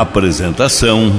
Apresentação: 0.00 1.12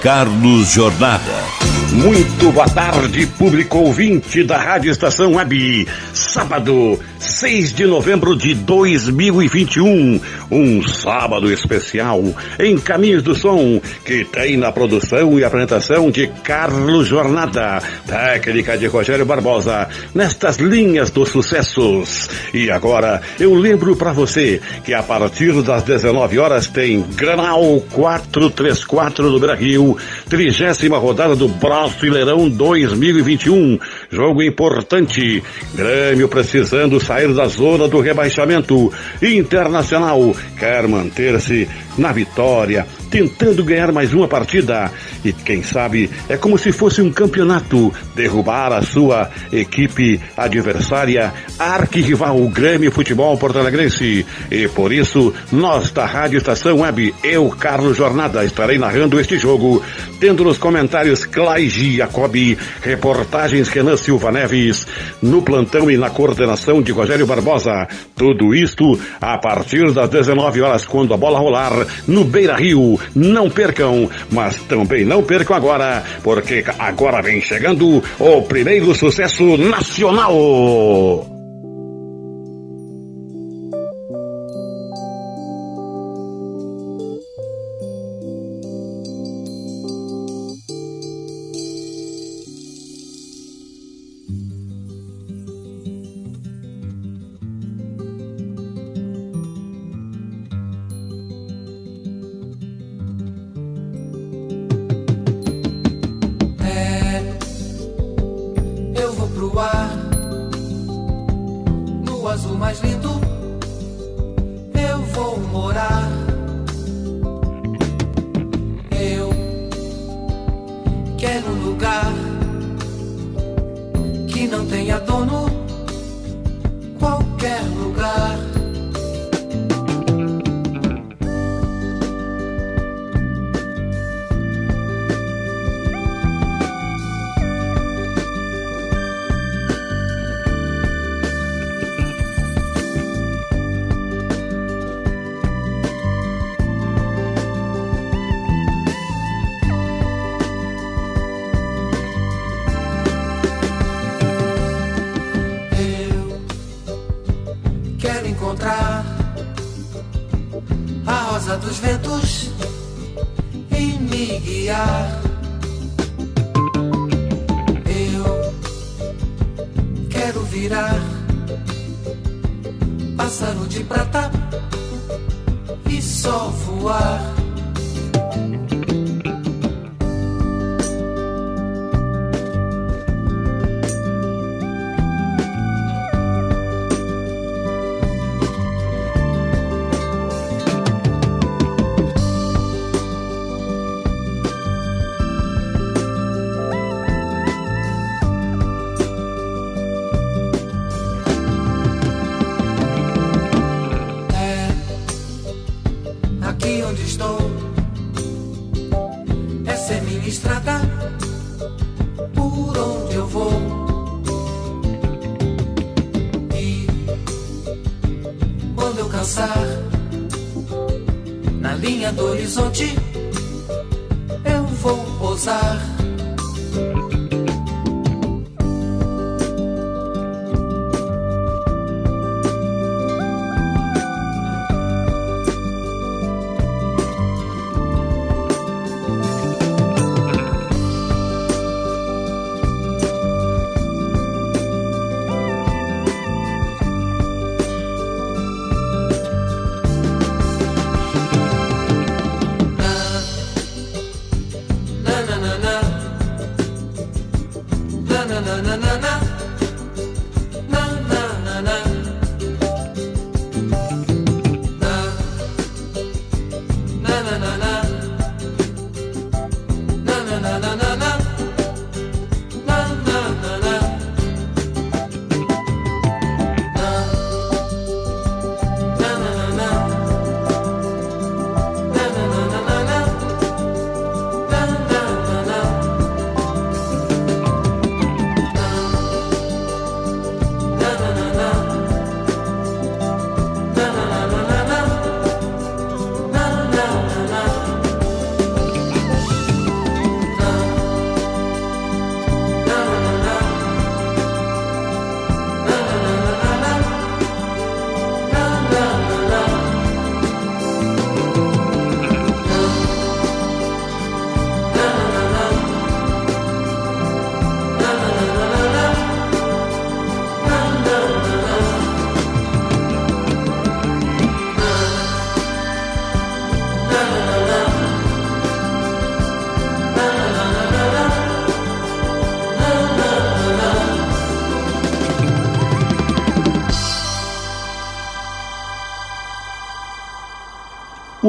Carlos 0.00 0.72
Jornada. 0.72 1.44
Muito 1.92 2.50
boa 2.52 2.66
tarde, 2.66 3.26
público 3.26 3.76
ouvinte 3.76 4.42
da 4.42 4.56
Rádio 4.56 4.90
Estação 4.90 5.34
Web. 5.34 5.86
Sábado, 6.14 6.98
6 7.24 7.72
de 7.72 7.86
novembro 7.86 8.36
de 8.36 8.54
2021. 8.54 10.20
Um 10.50 10.82
sábado 10.82 11.50
especial 11.50 12.22
em 12.58 12.76
Caminhos 12.78 13.22
do 13.22 13.34
Som, 13.34 13.80
que 14.04 14.26
tem 14.26 14.58
na 14.58 14.70
produção 14.70 15.38
e 15.38 15.42
apresentação 15.42 16.10
de 16.10 16.26
Carlos 16.44 17.08
Jornada, 17.08 17.82
técnica 18.06 18.76
de 18.76 18.86
Rogério 18.86 19.24
Barbosa, 19.24 19.88
nestas 20.14 20.58
linhas 20.58 21.08
dos 21.08 21.30
sucessos. 21.30 22.28
E 22.52 22.70
agora, 22.70 23.22
eu 23.40 23.54
lembro 23.54 23.96
para 23.96 24.12
você 24.12 24.60
que 24.84 24.92
a 24.92 25.02
partir 25.02 25.62
das 25.62 25.82
19 25.82 26.38
horas 26.38 26.66
tem 26.66 27.00
Granal 27.16 27.82
434 27.92 29.30
do 29.30 29.40
Brasil, 29.40 29.96
trigésima 30.28 30.98
rodada 30.98 31.34
do 31.34 31.48
Brasileirão 31.48 32.50
2021. 32.50 33.78
Jogo 34.10 34.42
importante. 34.42 35.42
Grêmio 35.74 36.28
precisando 36.28 37.00
sair 37.00 37.13
da 37.22 37.46
zona 37.46 37.86
do 37.86 38.00
rebaixamento. 38.00 38.92
Internacional 39.22 40.34
quer 40.58 40.88
manter-se 40.88 41.68
na 41.96 42.12
vitória, 42.12 42.86
tentando 43.08 43.62
ganhar 43.64 43.92
mais 43.92 44.12
uma 44.12 44.26
partida. 44.26 44.90
E 45.24 45.32
quem 45.32 45.62
sabe 45.62 46.10
é 46.28 46.36
como 46.36 46.58
se 46.58 46.72
fosse 46.72 47.00
um 47.00 47.10
campeonato 47.10 47.92
derrubar 48.14 48.72
a 48.72 48.82
sua 48.82 49.30
equipe 49.52 50.20
adversária, 50.36 51.32
arquirrival 51.58 52.36
o 52.36 52.48
Grêmio 52.48 52.90
Futebol 52.90 53.36
Porto 53.38 53.58
Alegrense. 53.58 54.26
E 54.50 54.68
por 54.68 54.92
isso, 54.92 55.32
nós 55.52 55.92
da 55.92 56.04
Rádio 56.04 56.38
Estação 56.38 56.80
Web, 56.80 57.14
eu, 57.22 57.48
Carlos 57.50 57.96
Jornada, 57.96 58.44
estarei 58.44 58.76
narrando 58.76 59.20
este 59.20 59.38
jogo, 59.38 59.82
tendo 60.18 60.44
nos 60.44 60.58
comentários 60.58 61.24
Claige 61.24 61.96
Jacobi, 61.96 62.58
reportagens 62.82 63.68
Renan 63.68 63.96
Silva 63.96 64.32
Neves, 64.32 64.86
no 65.22 65.42
plantão 65.42 65.90
e 65.90 65.96
na 65.96 66.10
coordenação 66.10 66.82
de 66.82 66.92
Rogério 67.04 67.26
Barbosa. 67.26 67.86
Tudo 68.16 68.54
isto 68.54 68.98
a 69.20 69.36
partir 69.36 69.92
das 69.92 70.08
19 70.08 70.62
horas, 70.62 70.86
quando 70.86 71.12
a 71.12 71.18
bola 71.18 71.38
rolar 71.38 71.86
no 72.08 72.24
Beira 72.24 72.56
Rio. 72.56 72.98
Não 73.14 73.50
percam, 73.50 74.08
mas 74.32 74.56
também 74.62 75.04
não 75.04 75.22
percam 75.22 75.54
agora, 75.54 76.02
porque 76.22 76.64
agora 76.78 77.20
vem 77.20 77.42
chegando 77.42 78.02
o 78.18 78.42
primeiro 78.42 78.94
sucesso 78.94 79.58
nacional. 79.58 81.33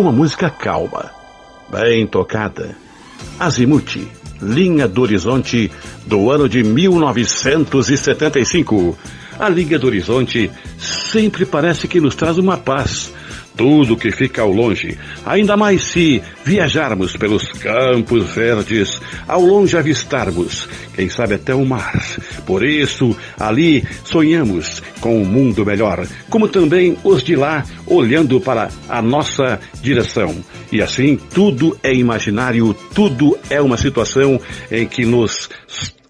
Uma 0.06 0.12
música 0.12 0.52
calma, 0.52 1.10
bem 1.68 2.06
tocada. 2.06 2.78
Azimuth, 3.40 3.98
Linha 4.40 4.88
do 4.88 5.02
Horizonte, 5.02 5.72
do 6.06 6.30
ano 6.30 6.48
de 6.48 6.64
1975. 6.64 8.96
A 9.40 9.50
Linha 9.50 9.80
do 9.80 9.88
Horizonte 9.88 10.52
sempre 10.78 11.44
parece 11.44 11.88
que 11.88 12.00
nos 12.00 12.14
traz 12.14 12.38
uma 12.38 12.56
paz, 12.56 13.12
tudo 13.56 13.98
que 13.98 14.12
fica 14.12 14.42
ao 14.42 14.52
longe, 14.52 14.98
ainda 15.26 15.56
mais 15.56 15.84
se 15.84 16.22
viajarmos 16.44 17.16
pelos 17.16 17.48
campos 17.54 18.30
verdes, 18.34 19.02
ao 19.28 19.42
longe 19.42 19.78
avistarmos, 19.78 20.68
quem 20.94 21.10
sabe 21.10 21.36
até 21.36 21.54
o 21.56 21.66
mar. 21.66 22.04
Por 22.46 22.64
isso, 22.64 23.16
ali 23.40 23.84
sonhamos 24.04 24.82
com 25.00 25.22
um 25.22 25.26
mundo 25.26 25.66
melhor, 25.66 26.08
como 26.30 26.48
também 26.48 26.98
os 27.04 27.24
de 27.24 27.36
lá 27.36 27.64
olhando 27.88 28.40
para 28.40 28.70
a 28.90 29.02
nossa 29.02 29.60
direção. 29.82 30.36
E 30.72 30.82
assim, 30.82 31.18
tudo 31.34 31.78
é 31.82 31.94
imaginário, 31.94 32.76
tudo 32.94 33.38
é 33.50 33.62
uma 33.62 33.78
situação 33.78 34.40
em 34.72 34.86
que 34.86 35.06
nos 35.06 35.50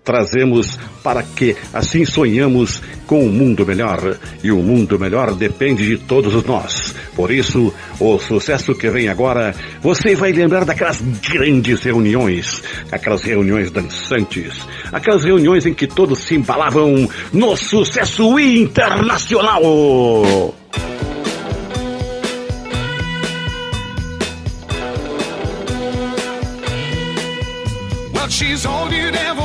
trazemos 0.05 0.79
para 1.03 1.23
que 1.23 1.57
assim 1.73 2.05
sonhamos 2.05 2.81
com 3.07 3.25
um 3.25 3.31
mundo 3.31 3.65
melhor. 3.65 4.17
E 4.43 4.51
o 4.51 4.59
um 4.59 4.63
mundo 4.63 4.99
melhor 4.99 5.33
depende 5.33 5.85
de 5.85 5.97
todos 5.97 6.43
nós. 6.45 6.95
Por 7.15 7.31
isso, 7.31 7.73
o 7.99 8.19
sucesso 8.19 8.75
que 8.75 8.89
vem 8.89 9.09
agora, 9.09 9.53
você 9.81 10.15
vai 10.15 10.31
lembrar 10.31 10.63
daquelas 10.63 11.01
grandes 11.01 11.81
reuniões, 11.81 12.61
aquelas 12.91 13.23
reuniões 13.23 13.71
dançantes, 13.71 14.53
aquelas 14.91 15.23
reuniões 15.23 15.65
em 15.65 15.73
que 15.73 15.87
todos 15.87 16.19
se 16.19 16.35
embalavam 16.35 17.09
no 17.33 17.57
sucesso 17.57 18.39
internacional. 18.39 19.61
she's 28.35 28.65
all 28.65 28.91
you'd 28.91 29.15
ever 29.15 29.44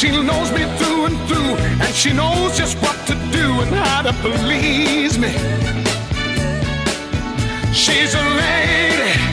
She 0.00 0.10
knows 0.10 0.50
me 0.52 0.64
through 0.78 1.04
and 1.04 1.28
through, 1.28 1.56
and 1.84 1.94
she 1.94 2.10
knows 2.10 2.56
just 2.56 2.74
what 2.78 2.96
to 3.06 3.12
do 3.36 3.60
and 3.60 3.68
how 3.68 4.00
to 4.00 4.14
please 4.22 5.18
me. 5.18 5.30
She's 7.74 8.14
a 8.14 8.22
lady. 8.40 9.29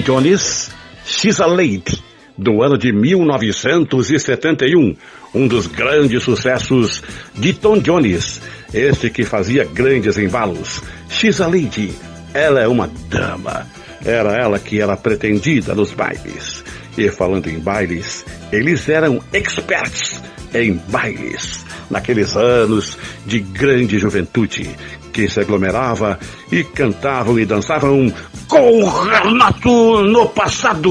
Tom 0.00 0.20
Jones, 0.20 0.70
She's 1.04 1.40
a 1.40 1.46
Lady, 1.46 2.02
do 2.36 2.62
ano 2.62 2.78
de 2.78 2.92
1971, 2.92 4.96
um 5.34 5.46
dos 5.46 5.66
grandes 5.66 6.22
sucessos 6.22 7.02
de 7.34 7.52
Tom 7.52 7.80
Jones, 7.80 8.40
este 8.72 9.10
que 9.10 9.24
fazia 9.24 9.64
grandes 9.64 10.16
embalos. 10.16 10.80
She's 11.10 11.40
a 11.40 11.46
Lady, 11.46 11.92
ela 12.32 12.60
é 12.60 12.68
uma 12.68 12.90
dama, 13.08 13.66
era 14.04 14.36
ela 14.36 14.58
que 14.58 14.80
era 14.80 14.96
pretendida 14.96 15.74
nos 15.74 15.92
bailes. 15.92 16.64
E 16.96 17.08
falando 17.10 17.48
em 17.48 17.58
bailes, 17.58 18.24
eles 18.50 18.88
eram 18.88 19.22
experts 19.32 20.22
em 20.54 20.74
bailes, 20.88 21.64
naqueles 21.90 22.36
anos 22.36 22.96
de 23.26 23.40
grande 23.40 23.98
juventude, 23.98 24.70
que 25.12 25.28
se 25.28 25.40
aglomerava 25.40 26.18
e 26.50 26.64
cantavam 26.64 27.38
e 27.38 27.44
dançavam 27.44 28.12
com 28.48 28.82
o 28.82 28.88
Renato 28.88 30.02
no 30.02 30.28
passado. 30.28 30.90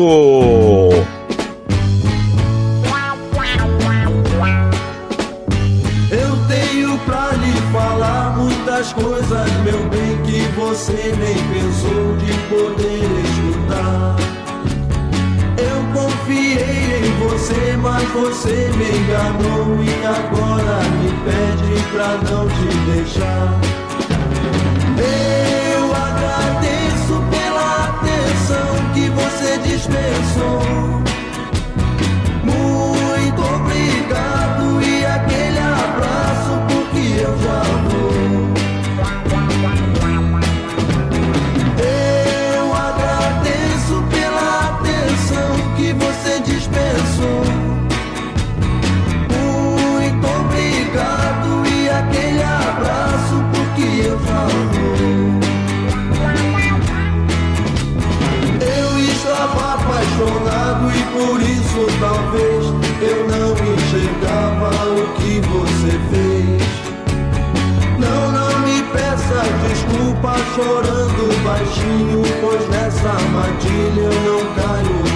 Eu 6.11 6.37
tenho 6.47 6.97
pra 6.99 7.31
lhe 7.33 7.53
falar 7.71 8.37
muitas 8.37 8.93
coisas, 8.93 9.51
meu 9.63 9.79
bem, 9.89 10.17
que 10.23 10.41
você 10.55 10.93
nem 10.93 11.35
pensou 11.53 12.15
de 12.17 12.33
poder 12.49 12.98
você, 17.49 17.77
mas 17.77 18.03
você 18.09 18.69
me 18.77 18.85
enganou 18.85 19.83
e 19.83 20.05
agora 20.05 20.83
me 21.01 21.11
pede 21.25 21.73
pra 21.91 22.09
não 22.29 22.47
te 22.47 22.69
deixar. 22.91 23.59
Eu 24.97 25.28
pois 72.41 72.69
nessa 72.69 73.09
armadilha 73.09 74.01
eu 74.01 74.21
não 74.21 74.55
caio 74.55 75.08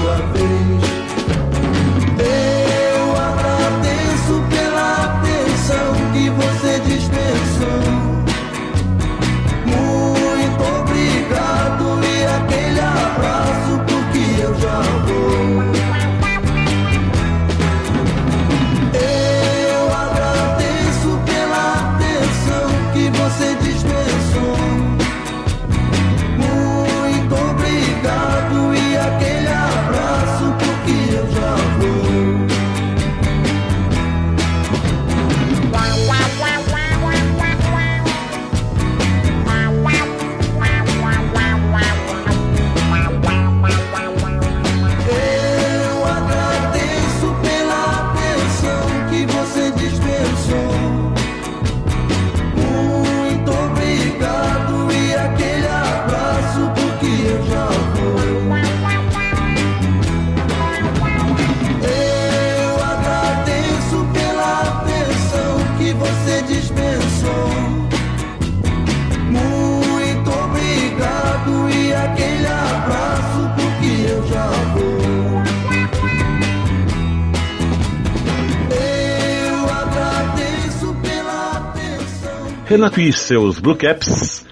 Renato 82.74 83.00
e 83.00 83.14
seus 83.14 83.60
Blue 83.60 83.76
Caps, 83.76 84.44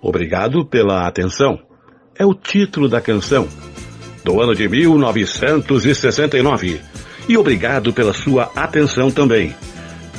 obrigado 0.00 0.64
pela 0.64 1.08
atenção. 1.08 1.58
É 2.16 2.24
o 2.24 2.32
título 2.32 2.88
da 2.88 3.00
canção, 3.00 3.48
do 4.24 4.40
ano 4.40 4.54
de 4.54 4.68
1969. 4.68 6.80
E 7.28 7.36
obrigado 7.36 7.92
pela 7.92 8.12
sua 8.12 8.44
atenção 8.54 9.10
também. 9.10 9.52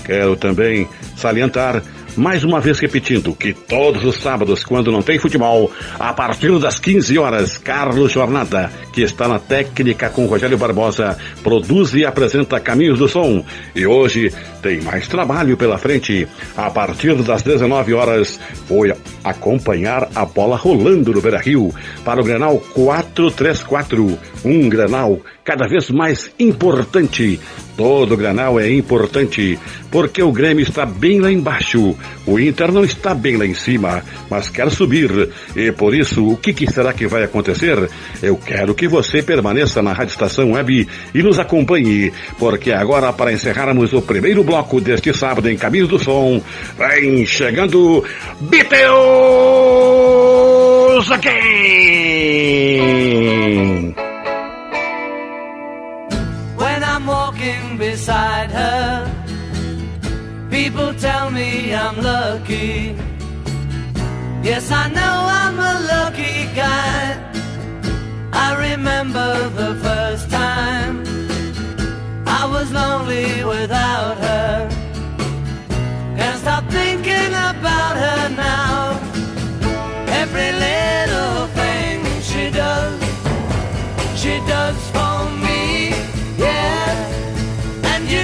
Quero 0.04 0.36
também 0.36 0.86
salientar, 1.16 1.82
mais 2.16 2.44
uma 2.44 2.60
vez 2.60 2.80
repetindo, 2.80 3.34
que 3.34 3.54
todos 3.54 4.04
os 4.04 4.18
sábados, 4.18 4.64
quando 4.64 4.92
não 4.92 5.02
tem 5.02 5.20
futebol, 5.20 5.72
a 6.00 6.14
partir 6.14 6.58
das 6.60 6.80
15 6.80 7.18
horas, 7.18 7.58
Carlos 7.58 8.12
Jornada, 8.12 8.72
que 8.94 9.02
está 9.02 9.28
na 9.28 9.40
técnica 9.40 10.10
com 10.10 10.26
Rogério 10.26 10.58
Barbosa, 10.58 11.18
produz 11.44 11.94
e 11.94 12.06
apresenta 12.06 12.60
Caminhos 12.60 13.00
do 13.00 13.08
Som. 13.08 13.44
E 13.76 13.86
hoje 13.86 14.32
tem 14.62 14.82
mais 14.82 15.08
trabalho 15.08 15.58
pela 15.58 15.78
frente. 15.78 16.28
A 16.56 16.70
partir 16.70 17.16
das 17.24 17.44
19 17.44 17.94
horas, 17.94 18.40
foi 18.68 18.94
acompanhar 19.24 20.10
a 20.16 20.26
bola 20.26 20.56
rolando 20.56 21.14
no 21.14 21.22
Beira 21.22 21.40
Rio 21.40 21.74
para 22.04 22.22
o 22.22 22.24
Grenal 22.24 22.58
434. 22.74 24.18
Um 24.44 24.70
Grenal 24.70 25.20
cada 25.46 25.68
vez 25.68 25.92
mais 25.92 26.32
importante. 26.40 27.40
Todo 27.78 28.18
Granal 28.18 28.60
é 28.60 28.72
importante, 28.72 29.60
porque 29.92 30.24
o 30.24 30.32
Grêmio 30.32 30.64
está 30.64 30.86
bem 30.86 31.20
lá 31.20 31.32
embaixo. 31.32 31.96
O 32.26 32.40
Inter 32.40 32.72
não 32.72 32.84
está 32.84 33.14
bem 33.14 33.38
lá 33.38 33.46
em 33.46 33.54
cima, 33.54 34.04
mas 34.30 34.50
quer 34.50 34.72
subir. 34.72 35.30
E 35.56 35.72
por 35.72 35.94
isso, 35.94 36.26
o 36.26 36.38
que, 36.38 36.54
que 36.54 36.72
será 36.72 36.94
que 36.94 37.06
vai 37.06 37.24
acontecer? 37.24 37.90
Eu 38.24 38.38
quero 38.38 38.74
que 38.74 38.88
você 38.88 39.22
permaneça 39.22 39.82
na 39.82 39.94
Rádio 39.94 40.14
Estação 40.14 40.54
Web 40.54 40.88
e 41.14 41.22
nos 41.22 41.38
acompanhe, 41.38 42.12
porque 42.40 42.72
agora, 42.72 43.14
para 43.14 43.32
encerrarmos 43.32 43.94
o 43.94 44.02
primeiro 44.02 44.44
bloco 44.44 44.82
deste 44.82 45.14
sábado 45.14 45.50
em 45.50 45.58
Caminhos 45.58 45.90
do 45.90 46.00
Som, 46.00 46.42
vem 46.78 47.26
chegando 47.26 48.04
Beatles 48.40 48.86
Again! 51.12 53.15
Beside 57.78 58.52
her. 58.52 59.12
People 60.50 60.94
tell 60.94 61.30
me 61.32 61.74
I'm 61.74 61.98
lucky. 62.02 62.96
Yes, 64.44 64.72
I 64.72 64.90
know 64.90 65.16
I'm 65.42 65.58
a 65.60 65.76
lucky 65.94 66.46
guy. 66.56 67.18
I 68.32 68.50
remember 68.70 69.50
the 69.50 69.76
first 69.86 70.30
time 70.30 71.04
I 72.28 72.46
was 72.46 72.72
lonely 72.72 73.44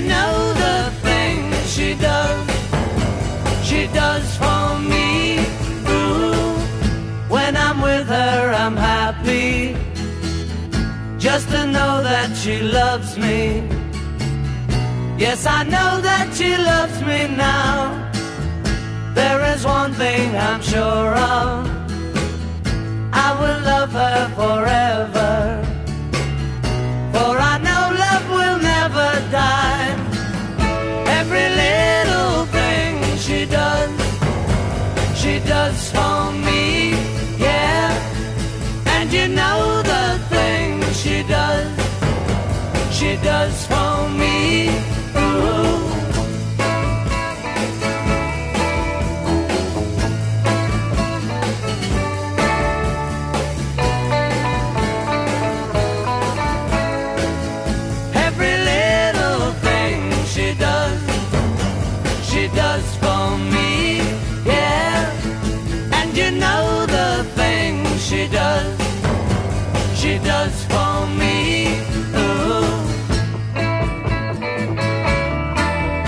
know 0.08 0.54
the 0.54 0.92
things 1.02 1.56
she 1.74 1.94
does, 1.96 2.48
she 3.64 3.88
does 3.88 4.26
for 4.38 4.80
me. 4.80 5.40
Ooh, 5.90 6.56
when 7.30 7.56
I'm 7.56 7.82
with 7.82 8.08
her, 8.08 8.54
I'm 8.54 8.76
happy. 8.76 9.76
Just 11.18 11.50
to 11.50 11.68
know 11.68 12.02
that 12.04 12.36
she 12.36 12.62
loves 12.62 13.18
me. 13.18 13.64
Yes, 15.18 15.46
I 15.46 15.64
know 15.64 16.02
that 16.02 16.34
she 16.34 16.58
loves 16.58 17.00
me 17.02 17.28
now. 17.36 18.12
There 19.14 19.42
is 19.54 19.64
one 19.66 19.94
thing 19.94 20.36
I'm 20.36 20.62
sure 20.62 21.14
of. 21.14 21.70
I 23.14 23.30
will 23.40 23.60
love 23.72 23.92
her 23.92 24.22
forever. 24.40 25.62
For 27.14 27.38
I 27.52 27.58
know 27.68 27.84
love 28.06 28.26
will 28.32 28.60
never 28.74 29.10
die. 29.32 29.71
Does 35.62 35.92
for 35.92 36.32
me, 36.32 36.90
yeah. 37.38 37.94
And 38.96 39.14
you 39.14 39.28
know 39.28 39.84
the 39.84 40.08
things 40.34 41.00
she 41.00 41.22
does, 41.22 41.70
she 42.92 43.16
does 43.18 43.68
for 43.68 44.10
me. 44.10 44.91
Does 70.24 70.64
for 70.66 71.06
me. 71.20 71.68
Ooh. 72.16 72.82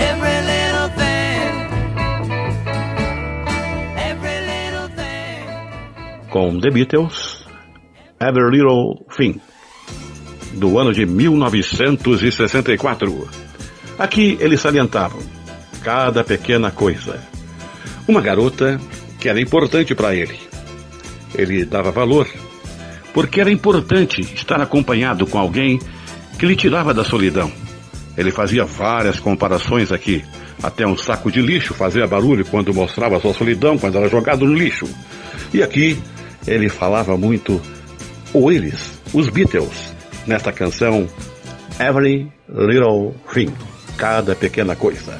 Every 0.00 0.40
little 0.50 0.88
thing, 1.00 1.50
every 3.96 4.40
little 4.46 4.88
thing. 4.96 5.46
com 6.30 6.60
The 6.60 6.70
Beatles, 6.70 7.44
Every 8.20 8.50
Little 8.50 9.04
Thing, 9.16 9.40
do 10.54 10.78
ano 10.78 10.92
de 10.92 11.06
1964. 11.06 13.28
Aqui 13.98 14.36
eles 14.40 14.60
salientavam 14.60 15.20
cada 15.82 16.24
pequena 16.24 16.70
coisa. 16.70 17.20
Uma 18.08 18.20
garota 18.20 18.80
que 19.20 19.28
era 19.28 19.40
importante 19.40 19.94
para 19.94 20.14
ele. 20.14 20.38
Ele 21.34 21.64
dava 21.64 21.90
valor, 21.90 22.28
porque 23.14 23.40
era 23.40 23.50
importante 23.50 24.20
estar 24.20 24.60
acompanhado 24.60 25.24
com 25.24 25.38
alguém 25.38 25.78
que 26.36 26.44
lhe 26.44 26.56
tirava 26.56 26.92
da 26.92 27.04
solidão. 27.04 27.50
Ele 28.16 28.32
fazia 28.32 28.64
várias 28.64 29.20
comparações 29.20 29.92
aqui. 29.92 30.24
Até 30.60 30.84
um 30.86 30.96
saco 30.96 31.30
de 31.30 31.40
lixo 31.40 31.72
fazia 31.74 32.06
barulho 32.06 32.44
quando 32.44 32.74
mostrava 32.74 33.20
sua 33.20 33.32
solidão, 33.32 33.78
quando 33.78 33.98
era 33.98 34.08
jogado 34.08 34.44
no 34.44 34.54
lixo. 34.54 34.88
E 35.52 35.62
aqui 35.62 35.96
ele 36.46 36.68
falava 36.68 37.16
muito, 37.16 37.62
ou 38.32 38.50
eles, 38.50 38.98
os 39.12 39.28
Beatles, 39.28 39.94
nesta 40.26 40.52
canção 40.52 41.08
Every 41.78 42.30
Little 42.48 43.14
Thing, 43.32 43.52
cada 43.96 44.34
pequena 44.34 44.74
coisa. 44.74 45.16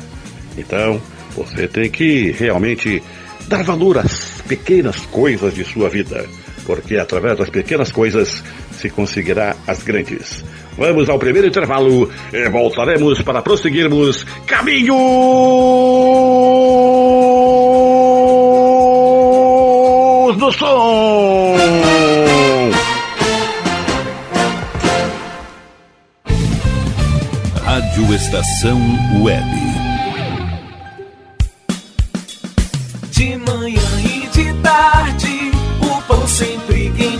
Então, 0.59 1.01
você 1.37 1.69
tem 1.69 1.89
que 1.91 2.33
realmente 2.33 3.03
dar 3.47 3.63
valor 3.63 3.99
às 3.99 4.43
pequenas 4.49 4.99
coisas 5.07 5.55
de 5.55 5.65
sua 5.65 5.89
vida, 5.89 6.27
porque 6.67 6.97
através 6.99 7.39
das 7.39 7.51
pequenas 7.51 7.93
coisas 7.93 8.43
se 8.73 8.91
conseguirá 8.91 9.57
as 9.67 9.83
grandes. 9.83 10.45
Vamos 10.77 11.09
ao 11.09 11.19
primeiro 11.19 11.49
intervalo 11.49 12.11
e 12.33 12.49
voltaremos 12.49 13.23
para 13.23 13.43
prosseguirmos 13.43 14.25
Caminhos 14.47 14.95
do 20.37 20.53
Som. 20.53 21.57
Rádio 27.65 28.15
Estação 28.15 28.81
Web. 29.23 29.74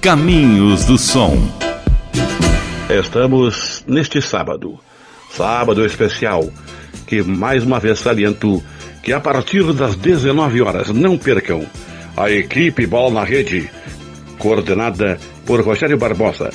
Caminhos 0.00 0.86
do 0.86 0.96
Som. 0.96 1.36
Estamos 2.88 3.84
neste 3.86 4.22
sábado, 4.22 4.80
sábado 5.30 5.84
especial, 5.84 6.50
que 7.06 7.22
mais 7.22 7.64
uma 7.64 7.78
vez 7.78 7.98
saliento 7.98 8.62
que 9.02 9.12
a 9.12 9.20
partir 9.20 9.62
das 9.74 9.96
19 9.96 10.62
horas, 10.62 10.88
não 10.88 11.18
percam, 11.18 11.66
a 12.16 12.30
equipe 12.30 12.86
Bola 12.86 13.10
na 13.12 13.24
Rede, 13.24 13.70
coordenada 14.38 15.18
por 15.44 15.60
Rogério 15.60 15.98
Barbosa, 15.98 16.48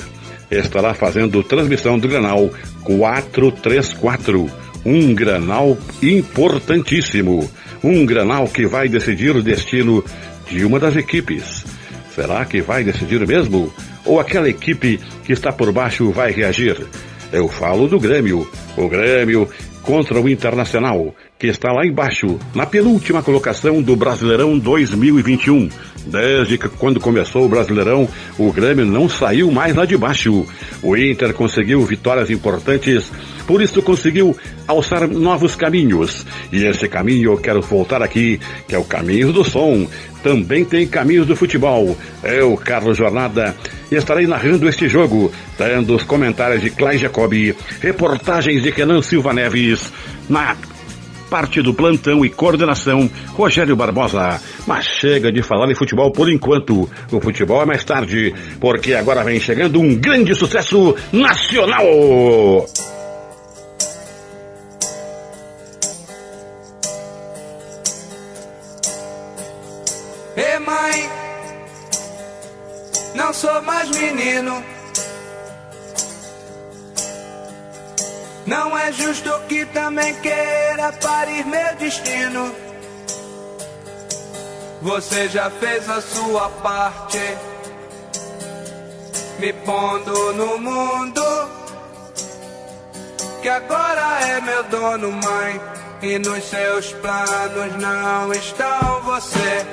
estará 0.50 0.92
fazendo 0.92 1.40
transmissão 1.44 2.00
do 2.00 2.08
Granal 2.08 2.50
434, 2.82 4.50
um 4.84 5.14
Granal 5.14 5.78
importantíssimo, 6.02 7.48
um 7.84 8.04
Granal 8.04 8.48
que 8.48 8.66
vai 8.66 8.88
decidir 8.88 9.36
o 9.36 9.42
destino 9.42 10.04
de 10.50 10.64
uma 10.64 10.80
das 10.80 10.96
equipes. 10.96 11.75
Será 12.16 12.46
que 12.46 12.62
vai 12.62 12.82
decidir 12.82 13.26
mesmo? 13.26 13.70
Ou 14.02 14.18
aquela 14.18 14.48
equipe 14.48 14.98
que 15.22 15.34
está 15.34 15.52
por 15.52 15.70
baixo 15.70 16.10
vai 16.12 16.32
reagir? 16.32 16.86
Eu 17.30 17.46
falo 17.46 17.86
do 17.86 18.00
Grêmio. 18.00 18.50
O 18.74 18.88
Grêmio 18.88 19.46
contra 19.82 20.18
o 20.18 20.26
Internacional, 20.26 21.14
que 21.38 21.46
está 21.48 21.70
lá 21.70 21.86
embaixo, 21.86 22.38
na 22.54 22.64
penúltima 22.64 23.22
colocação 23.22 23.82
do 23.82 23.94
Brasileirão 23.94 24.58
2021. 24.58 25.68
Desde 26.06 26.56
que 26.56 26.68
quando 26.68 27.00
começou 27.00 27.44
o 27.44 27.48
Brasileirão, 27.48 28.08
o 28.38 28.52
Grêmio 28.52 28.86
não 28.86 29.08
saiu 29.08 29.50
mais 29.50 29.74
lá 29.74 29.84
de 29.84 29.96
baixo. 29.96 30.46
O 30.82 30.96
Inter 30.96 31.34
conseguiu 31.34 31.84
vitórias 31.84 32.30
importantes, 32.30 33.10
por 33.46 33.60
isso 33.60 33.82
conseguiu 33.82 34.36
alçar 34.66 35.06
novos 35.08 35.56
caminhos. 35.56 36.24
E 36.52 36.64
esse 36.64 36.88
caminho 36.88 37.32
eu 37.32 37.36
quero 37.36 37.60
voltar 37.60 38.02
aqui, 38.02 38.40
que 38.66 38.74
é 38.74 38.78
o 38.78 38.84
caminho 38.84 39.32
do 39.32 39.44
som. 39.44 39.86
Também 40.22 40.64
tem 40.64 40.86
caminhos 40.86 41.26
do 41.26 41.36
futebol. 41.36 41.96
Eu, 42.22 42.56
Carlos 42.56 42.96
Jornada, 42.96 43.54
estarei 43.90 44.26
narrando 44.26 44.68
este 44.68 44.88
jogo, 44.88 45.30
tendo 45.58 45.94
os 45.94 46.02
comentários 46.02 46.62
de 46.62 46.70
Clay 46.70 46.98
Jacobi, 46.98 47.54
reportagens 47.80 48.62
de 48.62 48.72
Kenan 48.72 49.02
Silva 49.02 49.32
Neves, 49.32 49.92
na 50.28 50.56
parte 51.36 51.60
do 51.60 51.74
plantão 51.74 52.24
e 52.24 52.30
coordenação, 52.30 53.10
Rogério 53.34 53.76
Barbosa. 53.76 54.40
Mas 54.66 54.86
chega 54.86 55.30
de 55.30 55.42
falar 55.42 55.70
em 55.70 55.74
futebol 55.74 56.10
por 56.10 56.30
enquanto. 56.32 56.88
O 57.12 57.20
futebol 57.20 57.60
é 57.60 57.66
mais 57.66 57.84
tarde, 57.84 58.34
porque 58.58 58.94
agora 58.94 59.22
vem 59.22 59.38
chegando 59.38 59.78
um 59.78 59.94
grande 59.94 60.34
sucesso 60.34 60.96
nacional. 61.12 61.84
Ei 70.36 70.58
mãe, 70.60 71.10
não 73.14 73.30
sou 73.34 73.60
mais 73.60 73.90
menino. 73.90 74.75
Não 78.46 78.78
é 78.78 78.92
justo 78.92 79.30
que 79.48 79.66
também 79.66 80.14
queira 80.20 80.92
parir 81.02 81.44
meu 81.46 81.76
destino. 81.76 82.54
Você 84.82 85.28
já 85.28 85.50
fez 85.50 85.90
a 85.90 86.00
sua 86.00 86.48
parte, 86.48 87.18
me 89.40 89.52
pondo 89.52 90.32
no 90.34 90.58
mundo. 90.58 91.22
Que 93.42 93.48
agora 93.48 94.20
é 94.28 94.40
meu 94.40 94.62
dono, 94.64 95.10
mãe. 95.10 95.60
E 96.02 96.18
nos 96.18 96.44
seus 96.44 96.92
planos 96.92 97.74
não 97.80 98.30
estão 98.32 99.02
você. 99.02 99.66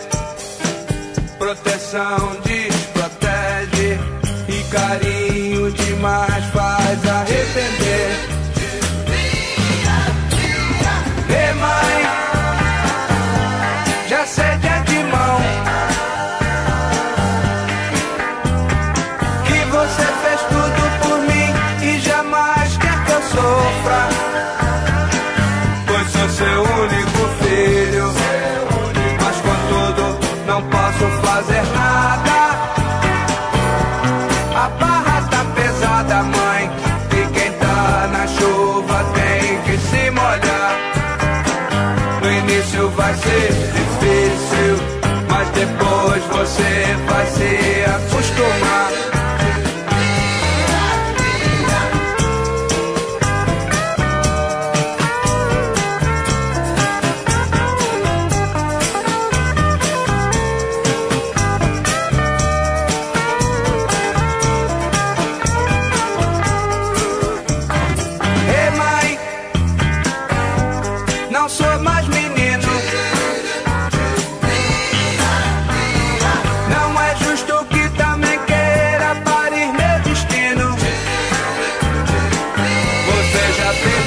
Proteção 1.38 2.38
desprotege 2.43 3.99
e 4.47 4.71
carinho 4.71 5.71
demais 5.73 6.45
faz 6.45 7.07
arrepender. 7.07 8.33
Mãe, 11.63 11.97
já 14.08 14.26
sei 14.26 14.58
de 14.62 14.67
antemão 14.67 15.38
que 19.47 19.60
você 19.76 20.06
fez 20.23 20.39
tudo 20.54 20.82
por 21.04 21.17
mim 21.30 21.49
e 21.89 21.99
jamais 21.99 22.78
quer 22.78 22.97
que 23.06 23.12
eu 23.12 23.21
sofra. 23.36 24.02
Pois 25.88 26.08
sou 26.12 26.30
seu 26.30 26.60
único 26.84 27.21
filho, 27.41 28.08
mas 29.21 29.38
contudo 29.47 30.04
não 30.47 30.62
posso 30.63 31.06
fazer 31.26 31.63
nada. 31.76 31.92
Vai 47.23 47.72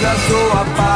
já 0.06 0.14
fez 0.14 0.14
a 0.14 0.16
sua 0.28 0.64
parte, 0.76 0.95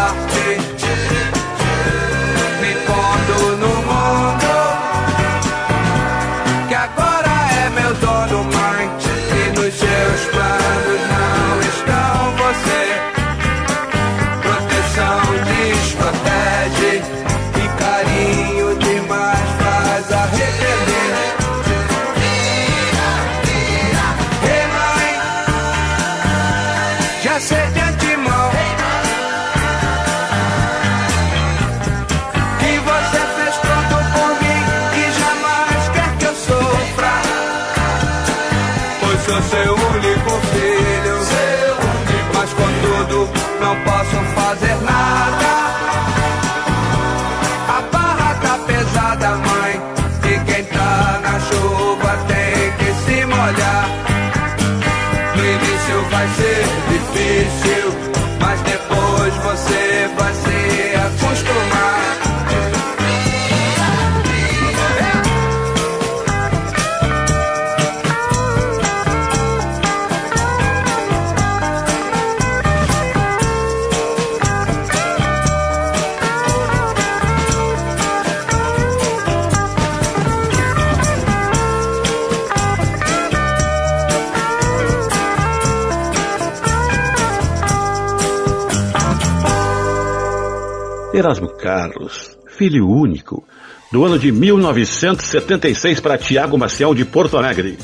Erasmo 91.20 91.48
Carlos, 91.48 92.38
filho 92.56 92.88
único, 92.88 93.46
do 93.92 94.06
ano 94.06 94.18
de 94.18 94.32
1976 94.32 96.00
para 96.00 96.16
Tiago 96.16 96.56
Maciel 96.56 96.94
de 96.94 97.04
Porto 97.04 97.36
Alegre. 97.36 97.76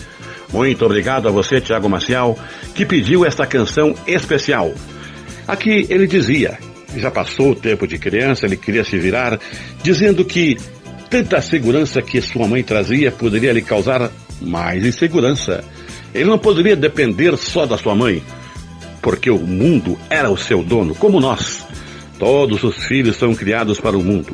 Muito 0.51 0.87
obrigado 0.87 1.29
a 1.29 1.31
você, 1.31 1.61
Tiago 1.61 1.87
Maciel, 1.87 2.39
que 2.75 2.87
pediu 2.87 3.27
esta 3.27 3.47
canção 3.47 3.95
especial. 4.07 4.73
Aqui 5.47 5.87
ele 5.91 6.07
dizia, 6.07 6.59
já 6.97 7.11
passou 7.11 7.51
o 7.51 7.55
tempo 7.55 7.87
de 7.87 7.99
criança, 7.99 8.47
ele 8.47 8.57
queria 8.57 8.85
se 8.85 8.97
virar, 8.97 9.39
dizendo 9.83 10.25
que 10.25 10.57
tanta 11.11 11.43
segurança 11.43 12.01
que 12.01 12.23
sua 12.23 12.49
mãe 12.49 12.63
trazia 12.63 13.13
poderia 13.13 13.53
lhe 13.53 13.61
causar 13.61 14.11
mais 14.41 14.83
insegurança. 14.83 15.63
Ele 16.15 16.25
não 16.25 16.39
poderia 16.39 16.75
depender 16.75 17.37
só 17.37 17.67
da 17.67 17.77
sua 17.77 17.95
mãe, 17.95 18.23
porque 19.03 19.29
o 19.29 19.39
mundo 19.39 19.99
era 20.09 20.31
o 20.31 20.39
seu 20.39 20.63
dono, 20.63 20.95
como 20.95 21.21
nós. 21.21 21.66
Todos 22.19 22.65
os 22.65 22.85
filhos 22.85 23.17
são 23.17 23.35
criados 23.35 23.81
para 23.81 23.97
o 23.97 24.03
mundo. 24.03 24.33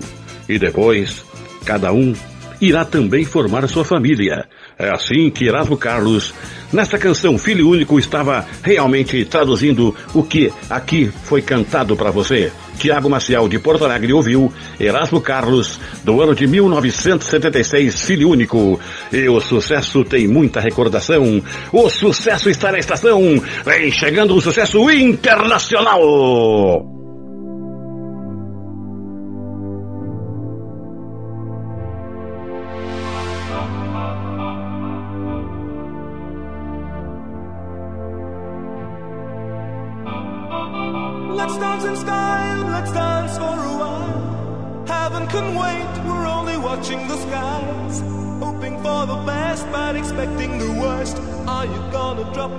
E 0.49 0.59
depois, 0.59 1.25
cada 1.65 1.93
um 1.93 2.15
irá 2.63 2.85
também 2.85 3.25
formar 3.25 3.69
sua 3.69 3.85
família. 3.85 4.47
É 4.79 4.89
assim 4.91 5.29
que 5.31 5.47
Erasmo 5.47 5.77
Carlos, 5.77 6.33
nessa 6.73 6.97
canção 6.97 7.37
Filho 7.37 7.69
Único, 7.69 7.99
estava 7.99 8.47
realmente 8.63 9.25
traduzindo 9.25 9.93
o 10.15 10.23
que 10.23 10.53
aqui 10.71 11.11
foi 11.25 11.43
cantado 11.43 11.97
para 11.97 12.13
você. 12.13 12.53
Tiago 12.79 13.11
Maciel 13.11 13.49
de 13.49 13.59
Porto 13.59 13.85
Alegre 13.85 14.13
ouviu 14.13 14.53
Erasmo 14.79 15.21
Carlos, 15.21 15.81
do 16.05 16.23
ano 16.23 16.37
de 16.37 16.47
1976, 16.47 18.03
Filho 18.03 18.31
Único. 18.31 18.79
E 19.13 19.29
o 19.29 19.41
sucesso 19.41 20.05
tem 20.05 20.29
muita 20.29 20.61
recordação. 20.61 21.43
O 21.73 21.91
sucesso 21.91 22.49
está 22.49 22.71
na 22.71 22.79
estação. 22.79 23.21
Vem 23.65 23.91
chegando 23.91 24.37
o 24.37 24.41
sucesso 24.41 24.89
internacional. 24.89 26.92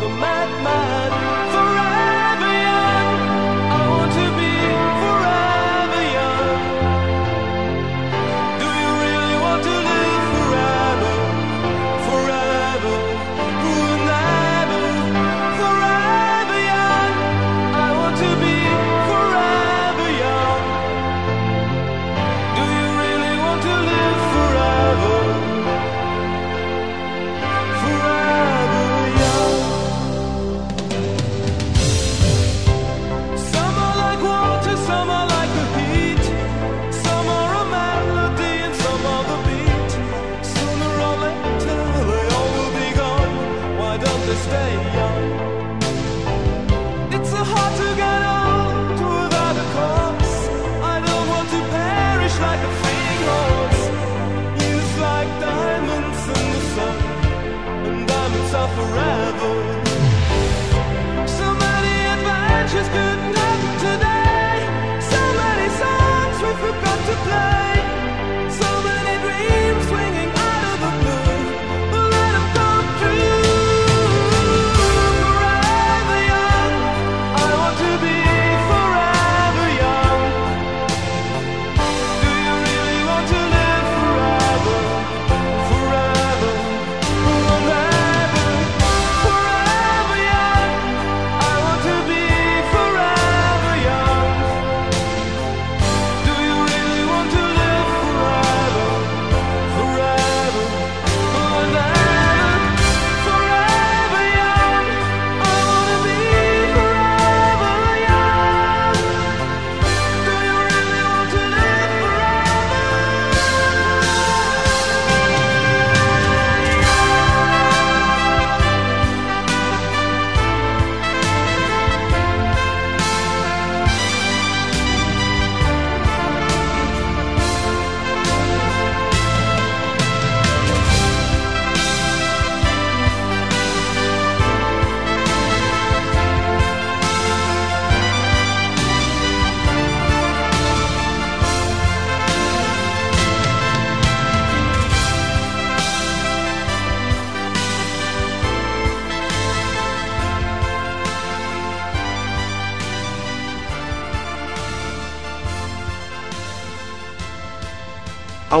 the 0.00 0.08
madman. 0.08 1.69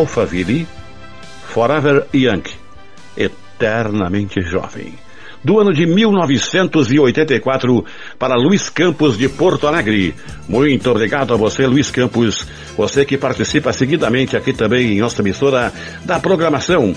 Alphaville, 0.00 0.66
Forever 1.52 2.06
Young, 2.14 2.42
eternamente 3.16 4.40
jovem. 4.40 4.94
Do 5.44 5.58
ano 5.58 5.72
de 5.74 5.86
1984 5.86 7.84
para 8.18 8.34
Luiz 8.34 8.68
Campos 8.70 9.16
de 9.18 9.28
Porto 9.28 9.66
Alegre. 9.66 10.14
Muito 10.48 10.90
obrigado 10.90 11.34
a 11.34 11.36
você, 11.36 11.66
Luiz 11.66 11.90
Campos, 11.90 12.46
você 12.76 13.04
que 13.04 13.18
participa 13.18 13.72
seguidamente 13.72 14.36
aqui 14.36 14.52
também 14.52 14.92
em 14.92 15.00
nossa 15.00 15.20
emissora 15.22 15.72
da 16.04 16.18
programação 16.18 16.94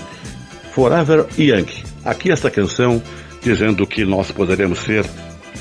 Forever 0.72 1.26
Young. 1.38 1.66
Aqui 2.04 2.30
esta 2.30 2.50
canção 2.50 3.02
dizendo 3.42 3.86
que 3.86 4.04
nós 4.04 4.30
poderemos 4.30 4.78
ser 4.78 5.04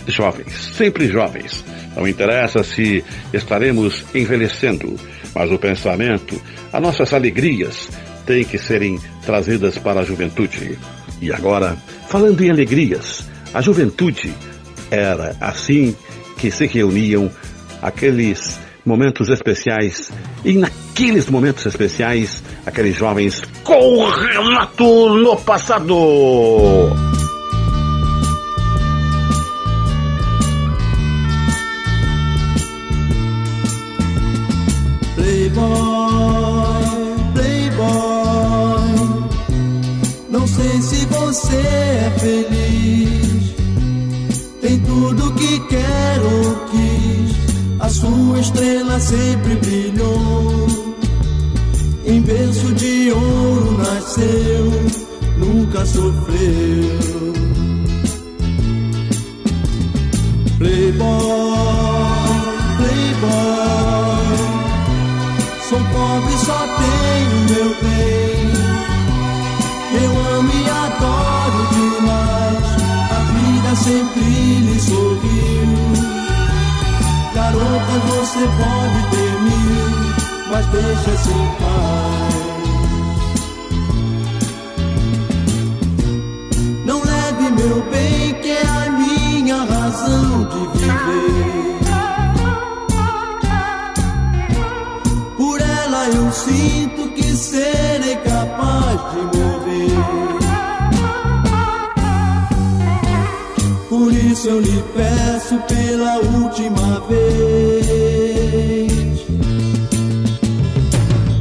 jovens, 0.08 0.54
sempre 0.76 1.08
jovens. 1.08 1.64
Não 1.96 2.08
interessa 2.08 2.64
se 2.64 3.04
estaremos 3.34 4.04
envelhecendo, 4.16 4.96
mas 5.36 5.52
o 5.52 5.58
pensamento, 5.58 6.40
as 6.72 6.82
nossas 6.82 7.14
alegrias 7.14 7.90
têm 8.26 8.44
que 8.44 8.58
serem 8.58 9.00
trazidas 9.26 9.78
para 9.78 10.02
a 10.02 10.04
juventude. 10.04 10.78
E 11.22 11.32
agora, 11.32 11.78
falando 12.08 12.42
em 12.44 12.50
alegrias, 12.50 13.26
a 13.54 13.62
juventude 13.62 14.34
era 14.92 15.36
assim 15.40 15.96
que 16.38 16.52
se 16.52 16.68
reuniam 16.68 17.30
aqueles 17.82 18.60
momentos 18.86 19.30
especiais 19.30 20.12
e 20.44 20.54
naqueles 20.54 21.30
momentos 21.30 21.66
especiais, 21.66 22.44
aqueles 22.66 22.96
jovens 22.96 23.42
com 23.64 24.06
relato 24.10 25.10
no 25.16 25.38
passado. 25.38 27.23
Você 41.34 41.56
é 41.58 42.14
feliz. 42.20 43.56
Tem 44.62 44.80
tudo 44.82 45.34
que 45.34 45.60
quer 45.62 46.22
ou 46.22 46.56
quis. 46.68 47.36
A 47.80 47.90
sua 47.90 48.40
estrela 48.40 49.00
sempre 49.00 49.56
brilhou. 49.56 50.96
Em 52.06 52.22
berço 52.22 52.74
de 52.76 53.12
ouro 53.12 53.78
nasceu, 53.80 54.72
nunca 55.38 55.84
sofreu. 55.86 57.34
Playboy, 60.60 61.08
Playboy. 62.78 64.04
Sou 65.68 65.80
pobre, 65.80 66.38
só 66.46 66.60
tenho 66.78 67.40
meu 67.50 67.70
bem 67.82 68.43
adoro 71.04 71.68
demais. 71.72 72.68
A 73.12 73.20
vida 73.34 73.76
sempre 73.76 74.22
lhe 74.22 74.80
sorriu. 74.80 75.68
Garota, 77.34 77.94
você 78.08 78.40
pode 78.40 79.00
ter 79.12 79.42
mil, 79.42 80.14
mas 80.52 80.66
deixa 80.68 81.18
sem 81.18 81.48
paz. 81.60 82.34
Não 86.86 87.00
leve 87.04 87.50
meu 87.52 87.82
bem, 87.92 88.34
que 88.42 88.50
é 88.50 88.62
a 88.62 88.92
minha 88.92 89.58
razão 89.58 90.46
de 90.46 90.78
viver. 90.78 91.74
Por 95.38 95.60
ela 95.62 96.08
eu 96.10 96.32
sinto 96.32 97.10
que 97.14 97.36
serei 97.36 98.16
capaz 98.18 99.00
de 99.12 99.38
morrer. 99.38 100.33
Isso 104.34 104.50
eu 104.50 104.60
lhe 104.60 104.84
peço 104.96 105.56
pela 105.68 106.16
última 106.18 107.00
vez. 107.08 107.22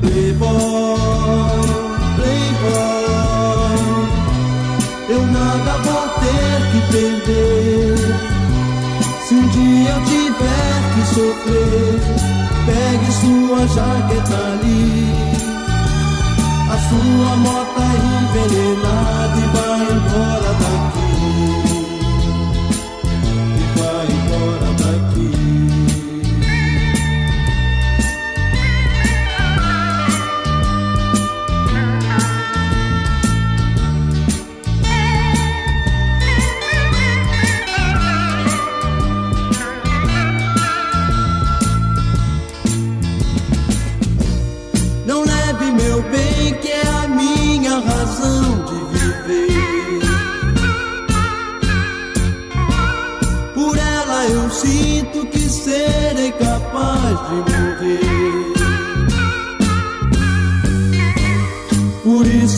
Playboy, 0.02 0.98
Playboy, 2.16 3.80
eu 5.08 5.26
nada 5.26 5.72
vou 5.84 6.04
ter 6.20 6.58
que 6.70 6.80
perder. 6.92 7.96
Se 9.26 9.32
um 9.34 9.48
dia 9.48 9.90
eu 9.90 10.00
tiver 10.04 10.76
que 10.92 11.02
sofrer, 11.14 11.96
pegue 12.66 13.10
sua 13.20 13.60
jaqueta 13.68 14.38
ali, 14.52 14.92
a 16.70 16.76
sua 16.88 17.30
mota 17.36 17.61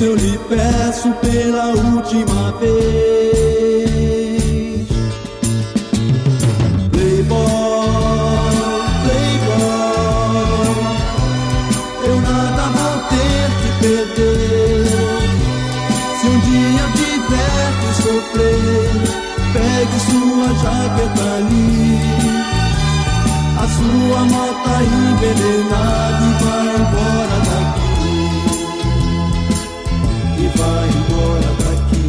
eu 0.04 0.14
lhe 0.16 0.38
peço 0.50 1.10
pela 1.22 1.66
última 1.68 2.52
vez. 2.60 2.74
Playboy, 6.92 8.18
Playboy. 9.04 10.44
Eu 12.04 12.16
nada 12.20 12.64
vou 12.76 12.96
ter 13.12 13.48
que 13.60 13.68
perder. 13.80 14.86
Se 16.20 16.24
um 16.26 16.38
dia 16.40 16.84
tiver 17.00 17.66
que 17.80 17.90
sofrer, 18.02 18.90
pegue 19.54 19.98
sua 20.00 20.48
jaqueta 20.62 21.26
ali, 21.38 21.98
a 23.58 23.64
sua 23.76 24.20
mota 24.26 24.74
envenenada 24.82 26.24
e 26.24 26.32
vai 26.44 26.68
embora 26.76 27.33
vai 30.64 30.88
embora 30.88 31.40
daqui. 31.40 32.04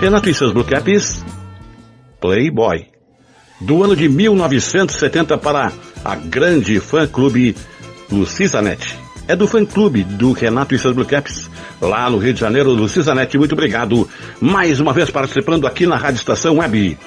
Renato 0.00 0.28
e 0.28 0.34
seus 0.34 0.52
Blue 0.52 0.64
Caps, 0.64 1.24
Playboy. 2.20 2.88
Do 3.60 3.82
ano 3.82 3.96
de 3.96 4.08
1970 4.08 5.38
para 5.38 5.72
a 6.04 6.14
grande 6.14 6.78
fã-clube 6.78 7.56
Lucisanet. 8.10 8.96
É 9.26 9.34
do 9.34 9.48
fã-clube 9.48 10.04
do 10.04 10.32
Renato 10.32 10.74
e 10.74 10.78
seus 10.78 10.94
Blue 10.94 11.06
Caps, 11.06 11.48
lá 11.80 12.10
no 12.10 12.18
Rio 12.18 12.34
de 12.34 12.40
Janeiro, 12.40 12.72
Lucisanet. 12.72 13.38
Muito 13.38 13.52
obrigado 13.52 14.06
mais 14.40 14.80
uma 14.80 14.92
vez 14.92 15.08
participando 15.10 15.66
aqui 15.66 15.86
na 15.86 15.96
Rádio 15.96 16.18
Estação 16.18 16.58
Web. 16.58 16.98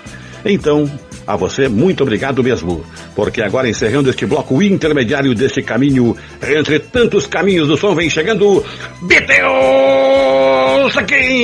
Então, 0.44 0.90
a 1.28 1.36
você, 1.36 1.68
muito 1.68 2.02
obrigado 2.02 2.44
mesmo, 2.44 2.84
porque 3.16 3.42
agora 3.42 3.70
encerrando 3.70 4.10
este 4.10 4.26
bloco 4.26 4.62
intermediário 4.64 5.36
deste 5.36 5.62
caminho, 5.62 6.18
entre 6.42 6.80
tantos 6.80 7.28
caminhos 7.28 7.68
do 7.68 7.78
som, 7.78 7.94
vem 7.94 8.10
chegando 8.10 8.66
Beatles 9.02 10.98
Again! 10.98 11.38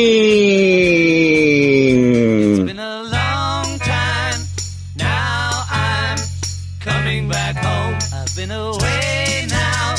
Back 7.22 7.56
home. 7.58 7.96
I've 8.12 8.36
been 8.36 8.50
away 8.50 9.46
now. 9.48 9.96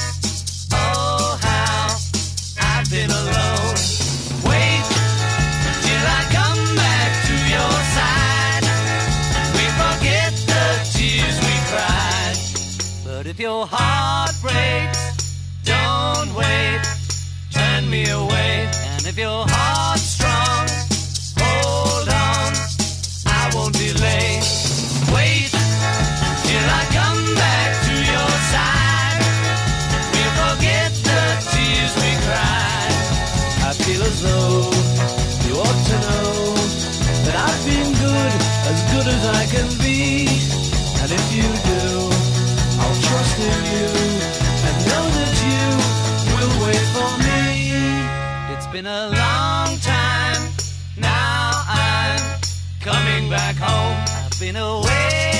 Oh, 0.73 1.39
how 1.41 1.97
I've 2.61 2.91
been 2.91 3.09
alone. 3.09 3.75
Wait 4.43 4.83
till 5.87 6.07
I 6.19 6.23
come 6.35 6.75
back 6.75 7.11
to 7.29 7.35
your 7.55 7.75
side. 7.95 8.65
We 9.55 9.65
forget 9.79 10.33
the 10.51 10.65
tears 10.93 11.37
we 11.47 11.55
cried. 11.71 12.37
But 13.05 13.27
if 13.29 13.39
your 13.39 13.65
heart 13.71 14.35
breaks, 14.43 15.63
don't 15.63 16.35
wait. 16.35 16.81
Turn 17.53 17.89
me 17.89 18.09
away. 18.11 18.69
And 18.91 19.07
if 19.07 19.17
your 19.17 19.47
heart's 19.49 20.14
I 39.25 39.47
can 39.47 39.69
be. 39.79 40.27
And 41.01 41.11
if 41.13 41.27
you 41.37 41.49
do, 41.73 41.85
I'll 42.81 42.99
trust 43.09 43.39
in 43.39 43.61
you 43.75 43.89
and 44.67 44.77
know 44.89 45.05
that 45.19 45.35
you 45.49 45.65
will 46.35 46.55
wait 46.67 46.85
for 46.97 47.11
me. 47.27 48.55
It's 48.55 48.67
been 48.69 48.87
a 48.87 49.09
long 49.09 49.79
time. 49.79 50.43
Now 50.97 51.51
I'm 51.67 52.21
coming 52.81 53.31
back 53.31 53.57
home. 53.57 53.97
I've 54.09 54.39
been 54.39 54.57
away 54.57 55.34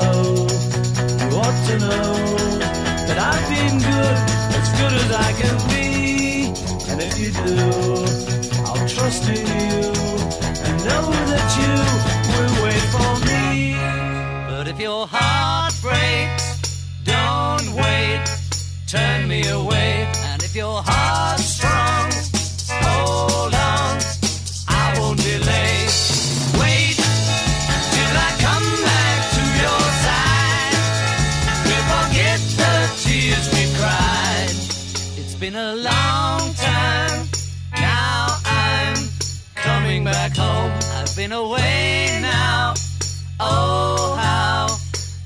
feel 0.00 0.34
you 1.20 1.36
ought 1.38 1.58
to 1.68 1.78
know 1.78 2.14
that 3.06 3.18
I've 3.32 3.48
been 3.54 3.78
good, 3.78 4.16
as 4.58 4.68
good 4.80 4.94
as 5.02 5.10
I 5.12 5.30
can 5.40 5.56
be. 5.70 5.86
And 6.90 7.00
if 7.00 7.18
you 7.18 7.30
do, 7.30 7.56
I'll 8.66 8.88
trust 8.88 9.28
in 9.28 9.46
you 9.46 9.82
and 10.66 10.76
know 10.88 11.06
that 11.32 11.48
you 11.60 11.74
will 12.32 12.54
wait 12.64 12.84
for 12.94 13.12
me. 13.28 13.76
But 14.48 14.68
if 14.68 14.80
your 14.80 15.06
heart 15.06 15.74
breaks, 15.80 16.46
don't 17.04 17.68
wait, 17.74 18.24
turn 18.86 19.28
me 19.28 19.46
away. 19.48 20.10
And 20.30 20.42
if 20.42 20.54
your 20.56 20.82
heart's 20.84 21.44
strong, 21.44 21.83
long 35.74 36.54
time. 36.54 37.28
Now 37.74 38.26
I'm 38.44 38.96
coming 39.54 40.04
back 40.04 40.36
home. 40.36 40.72
I've 40.96 41.14
been 41.16 41.32
away 41.32 42.18
now. 42.20 42.74
Oh, 43.40 44.16
how 44.16 44.66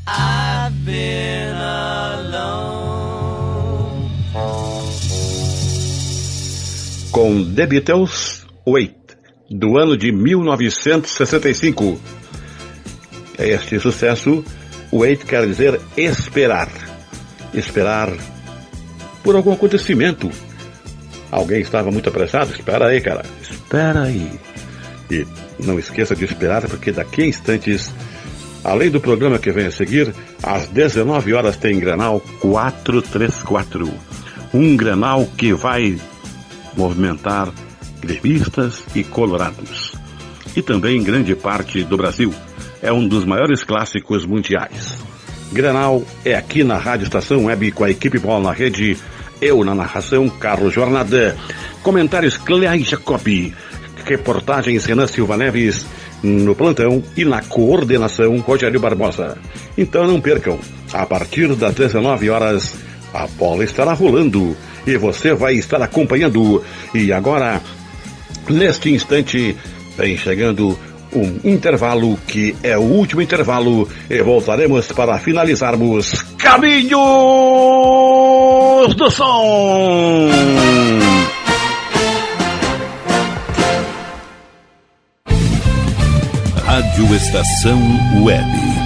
I've 0.07 0.85
been 0.85 1.55
alone. 1.55 2.79
com 7.13 7.55
The 7.55 7.67
Beatles, 7.67 8.47
Wait, 8.65 8.95
do 9.51 9.79
ano 9.79 9.97
de 9.97 10.13
1965. 10.13 11.99
Este 13.39 13.81
sucesso 13.81 14.45
wait 14.93 15.25
quer 15.25 15.47
dizer 15.47 15.81
esperar. 15.97 16.69
Esperar 17.55 18.38
por 19.23 19.37
algum 19.37 19.53
acontecimento. 19.53 20.31
Alguém 21.31 21.61
estava 21.61 21.91
muito 21.91 22.09
apressado? 22.09 22.53
Espera 22.53 22.87
aí, 22.87 23.01
cara. 23.01 23.25
Espera 23.43 24.03
aí. 24.03 24.31
E 25.11 25.27
não 25.59 25.79
esqueça 25.79 26.15
de 26.15 26.25
esperar, 26.25 26.67
porque 26.69 26.93
daqui 26.93 27.23
a 27.23 27.27
instantes, 27.27 27.93
além 28.65 28.91
do 28.91 29.01
programa 29.01 29.39
que 29.39 29.51
vem 29.51 29.67
a 29.67 29.71
seguir, 29.71 30.15
às 30.43 30.69
19 30.69 31.35
horas 31.35 31.57
tem 31.57 31.79
Granal 31.79 32.21
434. 32.41 33.93
Um 34.55 34.77
Granal 34.77 35.27
que 35.37 35.53
vai 35.53 35.99
movimentar 36.77 37.53
gremistas 38.01 38.83
e 38.95 39.05
colorados. 39.05 39.93
E 40.57 40.63
também 40.63 41.03
grande 41.03 41.35
parte 41.35 41.85
do 41.85 41.97
Brasil. 41.97 42.33
É 42.81 42.93
um 42.93 43.07
dos 43.07 43.25
maiores 43.25 43.65
clássicos 43.65 44.25
mundiais. 44.25 45.08
Granal 45.53 46.03
é 46.25 46.35
aqui 46.35 46.63
na 46.63 46.77
Rádio 46.77 47.05
Estação 47.05 47.47
Web 47.47 47.73
com 47.73 47.85
a 47.85 47.91
equipe 47.91 48.19
Bola 48.19 48.45
na 48.45 48.53
Rede. 48.53 48.97
Eu 49.41 49.65
na 49.65 49.75
narração, 49.75 50.29
Carlos 50.29 50.73
Jornada. 50.73 51.37
Comentários 51.83 52.37
Cleai 52.37 52.81
Jacobi. 52.81 53.55
Reportagens 54.05 54.85
Renan 54.85 55.07
Silva 55.07 55.37
Neves 55.37 55.87
no 56.23 56.55
plantão 56.55 57.03
e 57.17 57.25
na 57.25 57.41
coordenação 57.43 58.39
Rogério 58.39 58.81
Barbosa. 58.81 59.39
Então 59.77 60.07
não 60.07 60.21
percam, 60.21 60.59
a 60.93 61.07
partir 61.07 61.55
das 61.55 61.75
19 61.75 62.31
horas 62.31 62.75
a 63.13 63.27
bola 63.27 63.65
estará 63.65 63.93
rolando 63.93 64.57
e 64.87 64.97
você 64.97 65.35
vai 65.35 65.55
estar 65.55 65.81
acompanhando. 65.83 66.63
E 66.95 67.13
agora, 67.13 67.61
neste 68.49 68.91
instante, 68.91 69.57
vem 69.97 70.17
chegando 70.17 70.79
um 71.13 71.41
intervalo 71.45 72.19
que 72.27 72.55
é 72.63 72.77
o 72.77 72.83
último 72.83 73.23
intervalo 73.23 73.89
e 74.09 74.23
voltaremos 74.23 74.93
para 74.93 75.19
finalizarmos 75.19 76.23
Caminhos 76.39 76.95
do 78.95 79.11
Som. 79.11 80.31
Rádio 86.65 87.15
Estação 87.15 87.81
Web. 88.23 88.78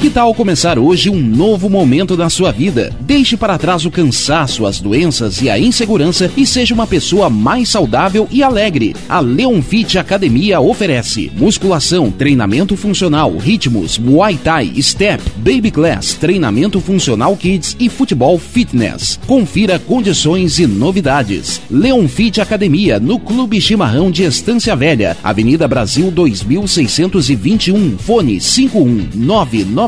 Que 0.00 0.08
tal 0.08 0.32
começar 0.32 0.78
hoje 0.78 1.10
um 1.10 1.20
novo 1.20 1.68
momento 1.68 2.16
na 2.16 2.30
sua 2.30 2.52
vida? 2.52 2.94
Deixe 3.00 3.36
para 3.36 3.58
trás 3.58 3.84
o 3.84 3.90
cansaço, 3.90 4.64
as 4.64 4.80
doenças 4.80 5.42
e 5.42 5.50
a 5.50 5.58
insegurança 5.58 6.30
e 6.36 6.46
seja 6.46 6.72
uma 6.72 6.86
pessoa 6.86 7.28
mais 7.28 7.68
saudável 7.68 8.28
e 8.30 8.40
alegre. 8.40 8.94
A 9.08 9.18
Leon 9.18 9.60
Fit 9.60 9.98
Academia 9.98 10.60
oferece 10.60 11.32
musculação, 11.34 12.12
treinamento 12.12 12.76
funcional, 12.76 13.36
ritmos, 13.38 13.98
muay 13.98 14.36
thai, 14.36 14.72
step, 14.80 15.20
baby 15.38 15.72
class, 15.72 16.14
treinamento 16.14 16.80
funcional 16.80 17.36
kids 17.36 17.76
e 17.80 17.88
futebol 17.88 18.38
fitness. 18.38 19.18
Confira 19.26 19.80
condições 19.80 20.60
e 20.60 20.66
novidades. 20.68 21.60
Leon 21.68 22.06
Fit 22.06 22.40
Academia 22.40 23.00
no 23.00 23.18
Clube 23.18 23.60
Chimarrão 23.60 24.12
de 24.12 24.22
Estância 24.22 24.76
Velha, 24.76 25.16
Avenida 25.24 25.66
Brasil 25.66 26.08
2621, 26.12 27.98
fone 27.98 28.38
51999 28.38 29.87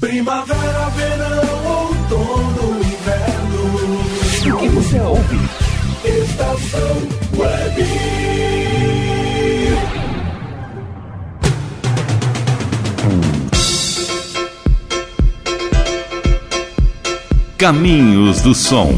Primavera, 0.00 0.88
verão, 0.96 1.64
outono, 1.64 2.80
inverno. 2.80 4.56
O 4.56 4.58
que 4.58 4.68
você 4.68 5.00
ouve? 5.00 5.38
Estação 6.04 6.96
Web. 7.38 7.84
Caminhos 17.56 18.40
do 18.40 18.52
Som. 18.54 18.92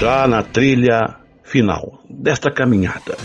Já 0.00 0.26
na 0.26 0.42
trilha 0.42 1.16
final 1.44 2.00
desta 2.08 2.50
caminhada. 2.50 3.18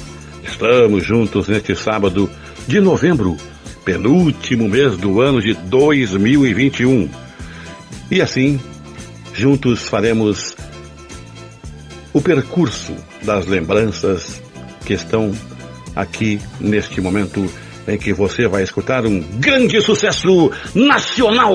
Estamos 0.43 1.05
juntos 1.05 1.47
neste 1.47 1.73
sábado 1.73 2.29
de 2.67 2.79
novembro, 2.79 3.37
penúltimo 3.83 4.67
mês 4.67 4.97
do 4.97 5.21
ano 5.21 5.41
de 5.41 5.53
2021. 5.53 7.09
E 8.09 8.21
assim, 8.21 8.59
juntos 9.33 9.87
faremos 9.87 10.55
o 12.13 12.21
percurso 12.21 12.95
das 13.23 13.45
lembranças 13.45 14.41
que 14.85 14.93
estão 14.93 15.31
aqui 15.95 16.39
neste 16.59 16.99
momento 17.01 17.49
em 17.87 17.97
que 17.97 18.13
você 18.13 18.47
vai 18.47 18.63
escutar 18.63 19.05
um 19.05 19.19
grande 19.39 19.79
sucesso 19.81 20.51
nacional. 20.73 21.53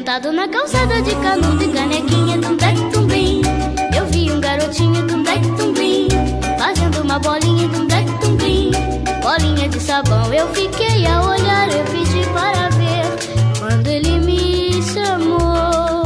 Sentado 0.00 0.32
na 0.32 0.48
calçada 0.48 1.02
de 1.02 1.14
canudo 1.16 1.62
e 1.62 1.68
canequinha 1.68 2.38
Black 2.38 2.90
Tumbim 2.90 3.42
Eu 3.94 4.06
vi 4.06 4.32
um 4.32 4.40
garotinho 4.40 5.06
Black 5.22 5.46
Tumbim 5.58 6.08
Fazendo 6.58 7.02
uma 7.02 7.18
bolinha 7.18 7.68
Black 7.68 8.10
Tumbim 8.18 8.70
Bolinha 9.22 9.68
de 9.68 9.78
sabão 9.78 10.32
Eu 10.32 10.48
fiquei 10.54 11.04
a 11.04 11.20
olhar, 11.20 11.68
eu 11.68 11.84
pedi 11.84 12.26
para 12.32 12.70
ver. 12.70 13.58
Quando 13.58 13.86
ele 13.88 14.20
me 14.20 14.82
chamou 14.84 16.02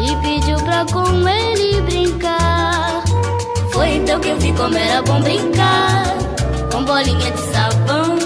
E 0.00 0.16
pediu 0.22 0.56
pra 0.64 0.86
com 0.86 1.28
ele 1.28 1.82
brincar 1.82 3.04
Foi 3.70 3.96
então 3.96 4.18
que 4.18 4.30
eu 4.30 4.38
vi 4.38 4.50
como 4.54 4.78
era 4.78 5.02
bom 5.02 5.20
brincar 5.20 6.04
Com 6.72 6.82
bolinha 6.84 7.30
de 7.30 7.40
sabão. 7.52 8.16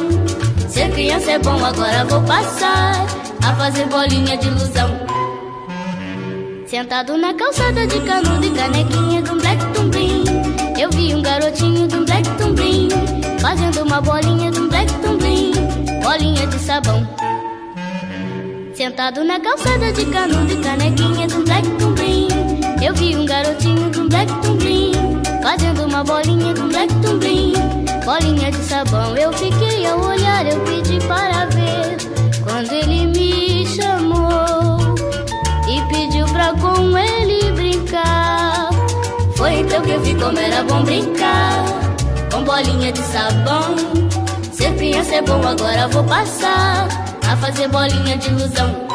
Ser 0.69 0.89
criança 0.93 1.33
é 1.33 1.39
bom, 1.41 1.65
agora 1.65 2.05
vou 2.05 2.23
passar 2.23 3.28
A 3.49 3.55
fazer 3.55 3.87
bolinha 3.87 4.37
de 4.37 4.47
ilusão. 4.47 4.91
Sentado 6.67 7.17
na 7.17 7.33
calçada 7.33 7.87
de 7.87 7.99
canudo 8.01 8.45
e 8.45 8.51
canequinha 8.51 9.23
do 9.23 9.37
Black 9.37 9.65
Tumbim 9.73 10.23
Eu 10.79 10.91
vi 10.91 11.15
um 11.15 11.23
garotinho 11.23 11.89
do 11.89 12.05
Black 12.05 12.29
Tumbim 12.37 12.91
Fazendo 13.41 13.85
uma 13.85 14.03
bolinha 14.03 14.51
do 14.51 14.69
Black 14.69 14.93
Tumbim 15.01 15.53
Bolinha 16.03 16.47
de 16.47 16.59
sabão. 16.59 17.09
Sentado 18.75 19.25
na 19.25 19.41
calçada 19.41 19.91
de 19.95 20.05
canudo 20.05 20.53
e 20.53 20.57
canequinha 20.59 21.27
do 21.27 21.43
Black 21.43 21.67
Tumbim 21.79 22.29
Eu 22.83 22.95
vi 22.95 23.17
um 23.17 23.25
garotinho 23.25 23.89
do 23.89 24.11
Black 24.11 24.31
Tumbim 24.43 24.93
Fazendo 25.43 25.87
uma 25.87 26.05
bolinha 26.05 26.53
do 26.53 26.69
Black 26.69 26.93
Tumbim 26.97 27.55
Bolinha 28.05 28.51
de 28.51 28.59
sabão. 28.59 29.17
Eu 29.17 29.33
fiquei 29.33 29.87
a 29.87 29.97
olhar, 29.97 30.47
eu 30.47 30.61
pedi 30.67 30.99
para 31.07 31.47
ver 31.47 31.97
Quando 32.45 32.73
ele 32.73 33.07
me 33.07 33.38
com 36.55 36.97
ele 36.97 37.53
brincar. 37.53 38.71
Foi 39.37 39.55
então 39.61 39.83
que 39.83 39.91
eu 39.91 40.01
vi 40.01 40.15
como 40.15 40.39
era 40.39 40.63
bom 40.65 40.83
brincar. 40.83 41.65
Com 42.31 42.45
bolinha 42.45 42.93
de 42.93 43.01
sabão 43.01 43.75
Ser 44.53 44.75
criança 44.77 45.15
é 45.17 45.23
bom, 45.23 45.41
agora 45.47 45.89
vou 45.89 46.05
passar 46.05 46.89
A 47.27 47.37
fazer 47.37 47.69
bolinha 47.69 48.19
de 48.19 48.29
ilusão 48.29 48.88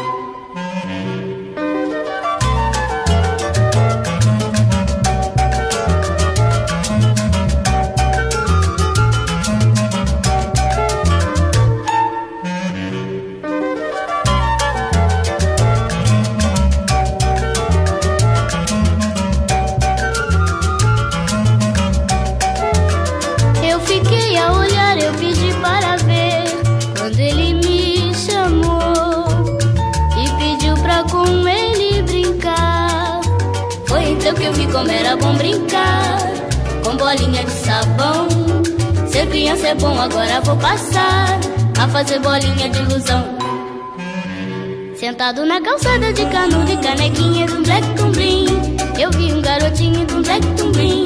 agora 40.04 40.41
vou 40.41 40.58
passar 40.58 41.39
A 41.80 41.88
fazer 41.88 42.20
bolinha 42.20 42.70
de 42.70 42.80
ilusão. 42.80 43.24
Sentado 44.95 45.45
na 45.45 45.62
calçada 45.62 46.14
de 46.14 46.26
canudo 46.28 46.72
e 46.72 46.78
canequinha 46.78 47.45
do 47.47 47.62
Black 47.64 47.88
Tumbrim. 47.95 48.45
Eu 48.99 49.12
vi 49.12 49.34
um 49.34 49.41
garotinho 49.41 50.06
do 50.06 50.22
Black 50.22 50.45
Tumbrim 50.56 51.06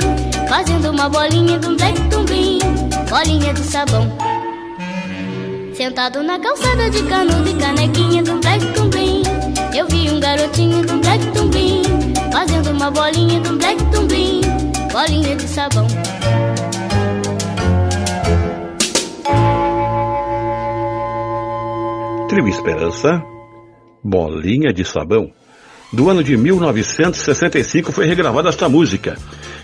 Fazendo 0.49 0.91
uma 0.91 1.09
bolinha 1.09 1.57
do 1.59 1.75
Black 1.75 1.99
Tumbrim. 2.09 2.59
Bolinha 3.09 3.53
de 3.53 3.63
sabão. 3.63 4.07
Sentado 5.73 6.21
na 6.23 6.39
calçada 6.39 6.89
de 6.89 7.03
canudo 7.03 7.49
e 7.49 7.53
canequinha 7.55 8.23
do 8.23 8.39
Black 8.39 8.65
Tumbrim. 8.73 9.23
Eu 9.75 9.87
vi 9.87 10.09
um 10.09 10.19
garotinho 10.19 10.85
do 10.85 10.97
Black 10.99 11.25
Tumbrim 11.27 11.83
Fazendo 12.31 12.71
uma 12.71 12.91
bolinha 12.91 13.39
do 13.41 13.57
Black 13.57 13.83
Tumbrim. 13.91 14.41
Bolinha 14.91 15.35
de 15.35 15.47
sabão 15.47 15.87
Trio 22.37 22.49
Esperança, 22.49 23.23
Bolinha 24.03 24.71
de 24.71 24.85
Sabão. 24.85 25.31
Do 25.91 26.07
ano 26.07 26.23
de 26.23 26.37
1965 26.37 27.91
foi 27.91 28.05
regravada 28.05 28.49
esta 28.49 28.69
música, 28.69 29.17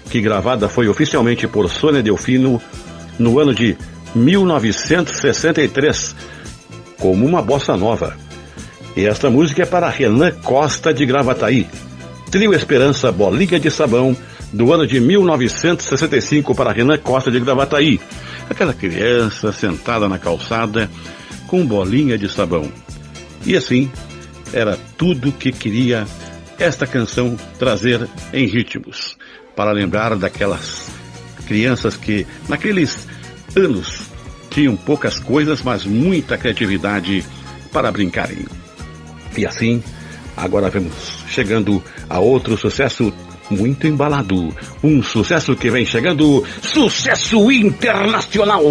que 0.09 0.19
gravada 0.19 0.67
foi 0.67 0.87
oficialmente 0.87 1.47
por 1.47 1.69
Sônia 1.69 2.01
Delfino 2.01 2.59
no 3.19 3.39
ano 3.39 3.53
de 3.53 3.77
1963, 4.15 6.15
como 6.97 7.27
uma 7.27 7.43
bossa 7.43 7.77
nova. 7.77 8.17
E 8.97 9.05
esta 9.05 9.29
música 9.29 9.61
é 9.61 9.67
para 9.67 9.87
Renan 9.87 10.31
Costa 10.31 10.91
de 10.91 11.05
Gravataí. 11.05 11.67
Trio 12.31 12.55
Esperança, 12.55 13.11
Bolinha 13.11 13.59
de 13.59 13.69
Sabão, 13.69 14.17
do 14.51 14.73
ano 14.73 14.87
de 14.87 14.99
1965 14.99 16.55
para 16.55 16.71
Renan 16.71 16.97
Costa 16.97 17.29
de 17.29 17.39
Gravataí. 17.39 18.01
Aquela 18.49 18.73
criança 18.73 19.51
sentada 19.51 20.09
na 20.09 20.17
calçada 20.17 20.89
com 21.53 21.63
bolinha 21.67 22.17
de 22.17 22.27
sabão. 22.27 22.67
E 23.45 23.55
assim, 23.55 23.87
era 24.51 24.75
tudo 24.97 25.31
que 25.31 25.51
queria 25.51 26.03
esta 26.57 26.87
canção 26.87 27.37
trazer 27.59 28.09
em 28.33 28.47
ritmos, 28.47 29.15
para 29.55 29.71
lembrar 29.71 30.15
daquelas 30.15 30.89
crianças 31.45 31.95
que 31.95 32.25
naqueles 32.49 33.07
anos 33.55 33.99
tinham 34.49 34.75
poucas 34.75 35.19
coisas, 35.19 35.61
mas 35.61 35.85
muita 35.85 36.39
criatividade 36.39 37.23
para 37.71 37.91
brincarem. 37.91 38.47
E 39.37 39.45
assim, 39.45 39.83
agora 40.35 40.71
vamos 40.71 41.19
chegando 41.27 41.83
a 42.09 42.17
outro 42.17 42.57
sucesso 42.57 43.13
muito 43.51 43.85
embalado, 43.85 44.51
um 44.83 45.03
sucesso 45.03 45.55
que 45.55 45.69
vem 45.69 45.85
chegando, 45.85 46.43
sucesso 46.63 47.51
internacional. 47.51 48.63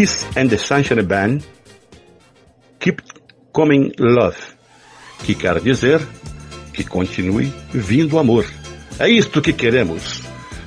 Kiss 0.00 0.24
and 0.34 0.48
the 0.48 0.56
Sunshine 0.56 1.02
Band, 1.02 1.40
Keep 2.78 3.02
Coming 3.52 3.92
Love, 3.98 4.38
que 5.22 5.34
quer 5.34 5.60
dizer 5.60 6.00
que 6.72 6.84
continue 6.84 7.52
vindo 7.70 8.18
amor. 8.18 8.46
É 8.98 9.10
isto 9.10 9.42
que 9.42 9.52
queremos. 9.52 10.22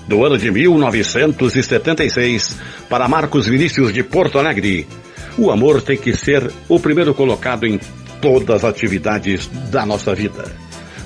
Do 0.07 0.23
ano 0.23 0.37
de 0.37 0.51
1976, 0.51 2.59
para 2.87 3.07
Marcos 3.07 3.47
Vinícius 3.47 3.91
de 3.91 4.03
Porto 4.03 4.37
Alegre, 4.37 4.85
o 5.35 5.49
amor 5.49 5.81
tem 5.81 5.97
que 5.97 6.15
ser 6.15 6.51
o 6.69 6.79
primeiro 6.79 7.15
colocado 7.15 7.65
em 7.65 7.79
todas 8.21 8.63
as 8.63 8.69
atividades 8.69 9.47
da 9.71 9.83
nossa 9.83 10.13
vida. 10.13 10.45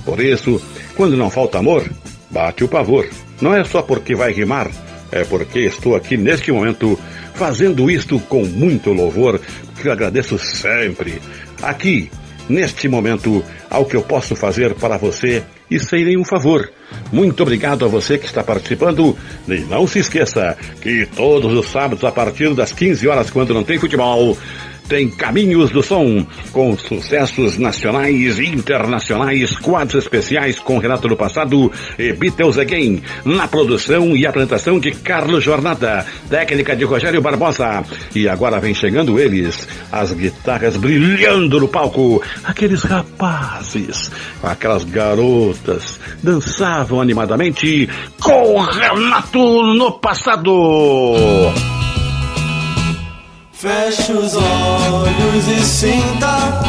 Por 0.03 0.19
isso, 0.19 0.61
quando 0.97 1.15
não 1.15 1.29
falta 1.29 1.59
amor, 1.59 1.89
bate 2.29 2.65
o 2.65 2.67
pavor. 2.67 3.07
Não 3.39 3.55
é 3.55 3.63
só 3.63 3.81
porque 3.81 4.15
vai 4.15 4.33
rimar, 4.33 4.69
é 5.13 5.23
porque 5.23 5.59
estou 5.59 5.95
aqui 5.95 6.17
neste 6.17 6.51
momento 6.51 6.99
fazendo 7.37 7.89
isto 7.89 8.19
com 8.21 8.43
muito 8.45 8.91
louvor, 8.91 9.39
que 9.79 9.87
eu 9.87 9.91
agradeço 9.91 10.39
sempre. 10.39 11.21
Aqui, 11.61 12.09
neste 12.49 12.87
momento, 12.87 13.45
ao 13.69 13.85
que 13.85 13.95
eu 13.95 14.01
posso 14.01 14.35
fazer 14.35 14.73
para 14.73 14.97
você 14.97 15.43
e 15.69 15.79
sem 15.79 16.03
nenhum 16.03 16.25
favor. 16.25 16.71
Muito 17.11 17.43
obrigado 17.43 17.85
a 17.85 17.87
você 17.87 18.17
que 18.17 18.25
está 18.25 18.43
participando 18.43 19.15
e 19.47 19.59
não 19.69 19.85
se 19.85 19.99
esqueça 19.99 20.57
que 20.81 21.05
todos 21.15 21.53
os 21.53 21.69
sábados 21.69 22.03
a 22.03 22.11
partir 22.11 22.53
das 22.55 22.71
15 22.71 23.07
horas 23.07 23.29
quando 23.29 23.53
não 23.53 23.63
tem 23.63 23.77
futebol, 23.77 24.35
tem 24.87 25.09
Caminhos 25.09 25.69
do 25.69 25.83
Som, 25.83 26.25
com 26.51 26.77
sucessos 26.77 27.57
nacionais 27.57 28.39
e 28.39 28.45
internacionais, 28.45 29.57
quadros 29.57 30.03
especiais 30.03 30.59
com 30.59 30.77
Renato 30.77 31.07
do 31.07 31.15
Passado 31.15 31.71
e 31.97 32.13
Beatles 32.13 32.57
Again, 32.57 33.01
na 33.25 33.47
produção 33.47 34.15
e 34.15 34.25
apresentação 34.25 34.79
de 34.79 34.91
Carlos 34.91 35.43
Jornada, 35.43 36.05
técnica 36.29 36.75
de 36.75 36.85
Rogério 36.85 37.21
Barbosa. 37.21 37.83
E 38.15 38.27
agora 38.27 38.59
vem 38.59 38.73
chegando 38.73 39.19
eles, 39.19 39.67
as 39.91 40.13
guitarras 40.13 40.77
brilhando 40.77 41.59
no 41.59 41.67
palco, 41.67 42.21
aqueles 42.43 42.83
rapazes, 42.83 44.11
aquelas 44.41 44.83
garotas, 44.83 45.99
dançavam 46.23 47.01
animadamente 47.01 47.89
com 48.19 48.61
Renato 48.61 49.63
no 49.73 49.91
Passado. 49.99 50.53
Feche 53.59 54.11
os 54.13 54.35
olhos 54.35 55.47
e 55.47 55.65
sinta 55.65 56.61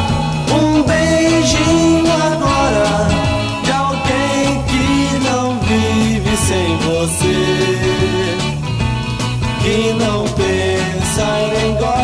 um 0.50 0.82
beijinho 0.84 2.10
agora 2.10 3.08
de 3.62 3.70
alguém 3.70 4.62
que 4.64 5.18
não 5.22 5.60
vive 5.60 6.34
sem 6.34 6.78
você, 6.78 8.38
que 9.60 9.92
não 10.02 10.24
pensa 10.28 11.26
nem 11.52 11.74
gosta 11.74 11.97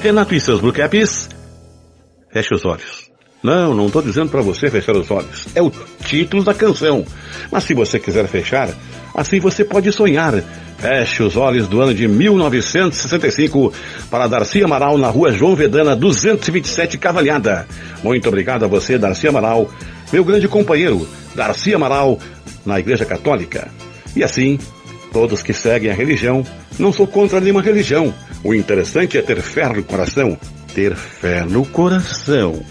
Renato 0.00 0.32
e 0.32 0.40
seus 0.40 0.60
Caps, 0.72 1.28
feche 2.30 2.54
os 2.54 2.64
olhos. 2.64 3.10
Não, 3.42 3.74
não 3.74 3.86
estou 3.86 4.00
dizendo 4.00 4.30
para 4.30 4.40
você 4.40 4.70
fechar 4.70 4.96
os 4.96 5.10
olhos. 5.10 5.46
É 5.54 5.62
o 5.62 5.70
título 6.04 6.44
da 6.44 6.54
canção. 6.54 7.04
Mas 7.50 7.64
se 7.64 7.74
você 7.74 7.98
quiser 7.98 8.26
fechar, 8.28 8.68
assim 9.14 9.40
você 9.40 9.64
pode 9.64 9.90
sonhar. 9.92 10.34
Feche 10.78 11.22
os 11.24 11.36
olhos 11.36 11.66
do 11.66 11.80
ano 11.80 11.92
de 11.92 12.06
1965 12.06 13.72
para 14.08 14.28
Darcy 14.28 14.62
Amaral 14.62 14.96
na 14.96 15.08
rua 15.08 15.32
João 15.32 15.56
Vedana 15.56 15.96
227 15.96 16.96
Cavalhada. 16.96 17.66
Muito 18.02 18.28
obrigado 18.28 18.64
a 18.64 18.68
você, 18.68 18.96
Darcy 18.96 19.26
Amaral, 19.26 19.68
meu 20.12 20.24
grande 20.24 20.46
companheiro, 20.46 21.08
Darcy 21.34 21.74
Amaral, 21.74 22.20
na 22.64 22.78
Igreja 22.78 23.04
Católica. 23.04 23.68
E 24.14 24.22
assim, 24.22 24.58
todos 25.12 25.42
que 25.42 25.52
seguem 25.52 25.90
a 25.90 25.94
religião, 25.94 26.44
não 26.78 26.92
sou 26.92 27.06
contra 27.06 27.40
nenhuma 27.40 27.62
religião. 27.62 28.14
O 28.44 28.54
interessante 28.54 29.18
é 29.18 29.22
ter 29.22 29.40
fé 29.40 29.68
no 29.68 29.82
coração. 29.82 30.38
Ter 30.74 30.94
fé 30.94 31.44
no 31.44 31.64
coração. 31.66 32.62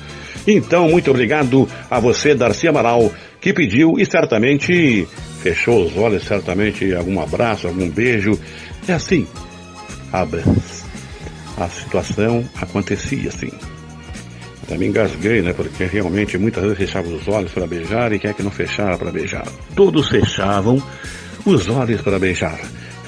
Então, 0.45 0.87
muito 0.89 1.11
obrigado 1.11 1.67
a 1.89 1.99
você, 1.99 2.33
Darcy 2.33 2.67
Amaral, 2.67 3.11
que 3.41 3.53
pediu 3.53 3.99
e 3.99 4.05
certamente 4.05 5.07
fechou 5.41 5.85
os 5.85 5.97
olhos, 5.97 6.23
certamente 6.23 6.93
algum 6.93 7.21
abraço, 7.21 7.67
algum 7.67 7.89
beijo. 7.89 8.39
É 8.87 8.93
assim. 8.93 9.27
Abra. 10.11 10.43
A 11.57 11.67
situação 11.67 12.47
acontecia 12.61 13.29
assim. 13.29 13.51
Até 14.63 14.77
me 14.77 14.87
engasguei, 14.87 15.41
né? 15.41 15.53
Porque 15.53 15.85
realmente 15.85 16.37
muitas 16.37 16.63
vezes 16.63 16.77
fechava 16.77 17.07
os 17.07 17.27
olhos 17.27 17.51
para 17.51 17.65
beijar 17.65 18.11
e 18.13 18.19
quem 18.19 18.31
é 18.31 18.33
que 18.33 18.43
não 18.43 18.51
fechava 18.51 18.97
para 18.97 19.11
beijar? 19.11 19.47
Todos 19.75 20.09
fechavam 20.09 20.81
os 21.45 21.69
olhos 21.69 22.01
para 22.01 22.19
beijar. 22.19 22.59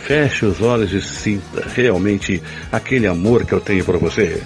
Feche 0.09 0.43
os 0.43 0.59
olhos 0.59 0.91
e 0.91 0.99
sinta 1.03 1.63
realmente 1.75 2.41
aquele 2.71 3.05
amor 3.05 3.45
que 3.45 3.53
eu 3.53 3.61
tenho 3.61 3.85
por 3.85 3.99
você. 3.99 4.41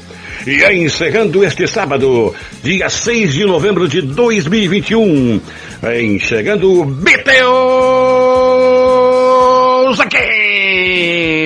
E 0.46 0.62
aí, 0.62 0.84
encerrando 0.84 1.42
este 1.42 1.66
sábado, 1.70 2.36
dia 2.62 2.90
6 2.90 3.34
de 3.34 3.46
novembro 3.46 3.88
de 3.88 4.02
2021, 4.02 5.40
vem 5.82 6.20
chegando 6.20 6.84
Beatles 6.84 7.32
aqui! 10.02 11.43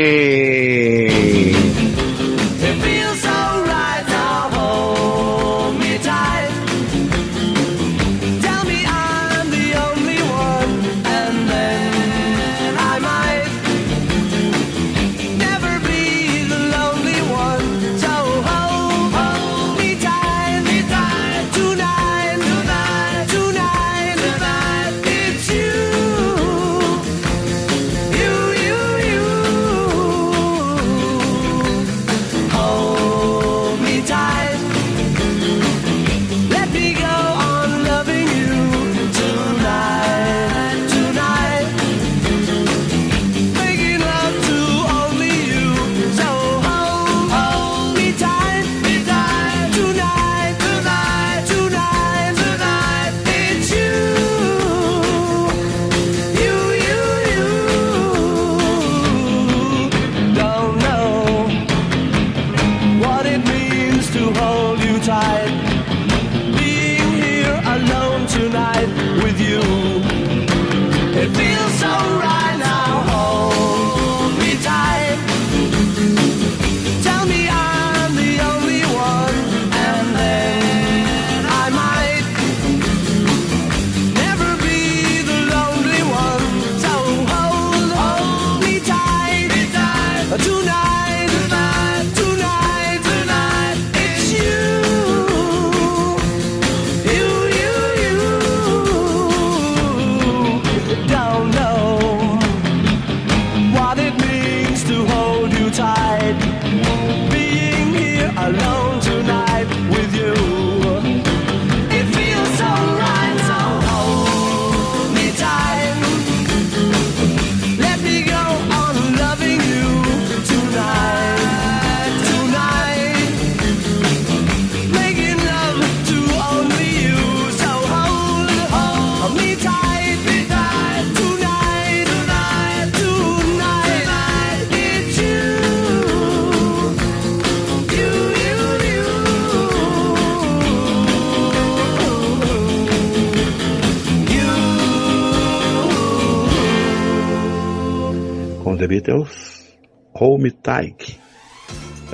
The 148.77 148.87
Beatles, 148.87 149.65
Hold 150.13 150.41
Me 150.41 150.51
Tight. 150.51 151.19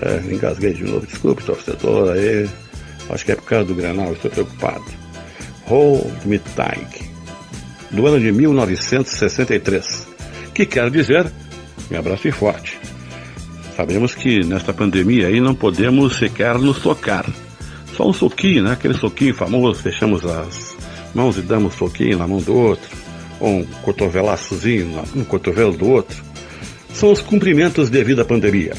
É, 0.01 0.33
engasguei 0.33 0.73
de 0.73 0.83
novo, 0.83 1.05
desculpe, 1.05 1.43
torcedor, 1.43 2.13
aí. 2.13 2.49
Acho 3.09 3.25
que 3.25 3.33
é 3.33 3.35
por 3.35 3.43
causa 3.43 3.65
do 3.65 3.75
Granal, 3.75 4.13
estou 4.13 4.31
preocupado. 4.31 4.85
Hold 5.65 6.25
Me 6.25 6.39
Tight. 6.39 7.11
Do 7.91 8.07
ano 8.07 8.19
de 8.19 8.31
1963. 8.31 10.07
Que 10.53 10.65
quer 10.65 10.89
dizer, 10.89 11.31
me 11.89 11.97
abrace 11.97 12.31
forte. 12.31 12.79
Sabemos 13.75 14.13
que 14.15 14.43
nesta 14.43 14.73
pandemia 14.73 15.27
aí 15.27 15.41
não 15.41 15.55
podemos 15.55 16.17
sequer 16.17 16.57
nos 16.59 16.79
tocar. 16.79 17.25
Só 17.95 18.07
um 18.07 18.13
soquinho, 18.13 18.63
né? 18.63 18.71
Aquele 18.73 18.93
soquinho 18.93 19.33
famoso, 19.33 19.81
fechamos 19.81 20.25
as 20.25 20.75
mãos 21.13 21.37
e 21.37 21.41
damos 21.41 21.75
soquinho 21.75 22.17
na 22.17 22.27
mão 22.27 22.39
do 22.39 22.55
outro. 22.55 22.89
Ou 23.39 23.59
um 23.59 23.65
cotovelaçozinho 23.81 25.03
no 25.13 25.25
cotovelo 25.25 25.73
do 25.73 25.89
outro. 25.89 26.32
São 26.93 27.11
os 27.11 27.21
cumprimentos 27.21 27.89
devido 27.89 28.21
à 28.21 28.25
pandemia. 28.25 28.73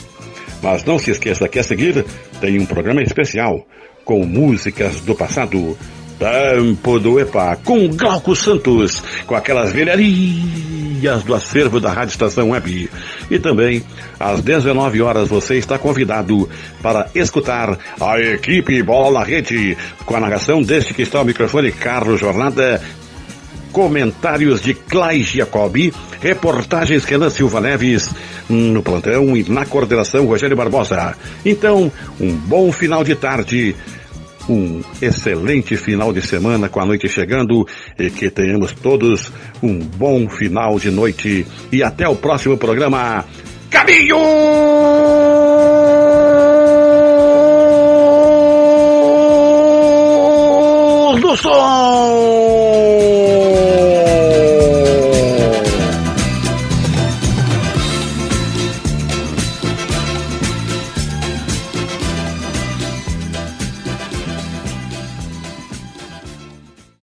Mas 0.62 0.84
não 0.84 0.98
se 0.98 1.10
esqueça 1.10 1.48
que 1.48 1.58
a 1.58 1.62
seguir 1.62 2.04
tem 2.40 2.58
um 2.58 2.64
programa 2.64 3.02
especial 3.02 3.66
com 4.04 4.24
músicas 4.24 5.00
do 5.00 5.14
passado. 5.14 5.76
Tempo 6.18 7.00
do 7.00 7.18
EPA, 7.18 7.58
com 7.64 7.88
Glauco 7.88 8.36
Santos, 8.36 9.02
com 9.26 9.34
aquelas 9.34 9.72
velharias 9.72 11.24
do 11.24 11.34
acervo 11.34 11.80
da 11.80 11.92
Rádio 11.92 12.12
Estação 12.12 12.50
Web. 12.50 12.88
E 13.28 13.38
também, 13.38 13.82
às 14.18 14.40
19 14.40 15.02
horas, 15.02 15.28
você 15.28 15.56
está 15.56 15.76
convidado 15.76 16.48
para 16.80 17.10
escutar 17.14 17.76
a 18.00 18.20
equipe 18.20 18.80
Bola 18.82 19.18
na 19.18 19.26
Rede, 19.26 19.76
com 20.06 20.16
a 20.16 20.20
narração 20.20 20.62
deste 20.62 20.94
que 20.94 21.02
está 21.02 21.18
ao 21.18 21.24
microfone, 21.24 21.72
Carlos 21.72 22.20
Jornada, 22.20 22.80
comentários 23.74 24.62
de 24.62 24.72
Clay 24.72 25.24
Jacobi, 25.24 25.92
reportagens 26.20 27.04
Renan 27.04 27.28
Silva 27.28 27.60
Neves, 27.60 28.08
no 28.48 28.84
plantão 28.84 29.36
e 29.36 29.42
na 29.50 29.66
coordenação 29.66 30.26
Rogério 30.26 30.56
Barbosa. 30.56 31.16
Então, 31.44 31.90
um 32.20 32.32
bom 32.32 32.70
final 32.70 33.02
de 33.02 33.16
tarde. 33.16 33.74
Um 34.48 34.82
excelente 35.00 35.74
final 35.74 36.12
de 36.12 36.20
semana 36.20 36.68
com 36.68 36.78
a 36.78 36.84
noite 36.84 37.08
chegando 37.08 37.66
e 37.98 38.10
que 38.10 38.30
tenhamos 38.30 38.72
todos 38.72 39.32
um 39.62 39.78
bom 39.78 40.28
final 40.28 40.78
de 40.78 40.90
noite 40.90 41.46
e 41.72 41.82
até 41.82 42.06
o 42.06 42.14
próximo 42.14 42.58
programa. 42.58 43.24
Caminho 43.70 44.18
do 51.22 51.36
Som! 51.38 52.93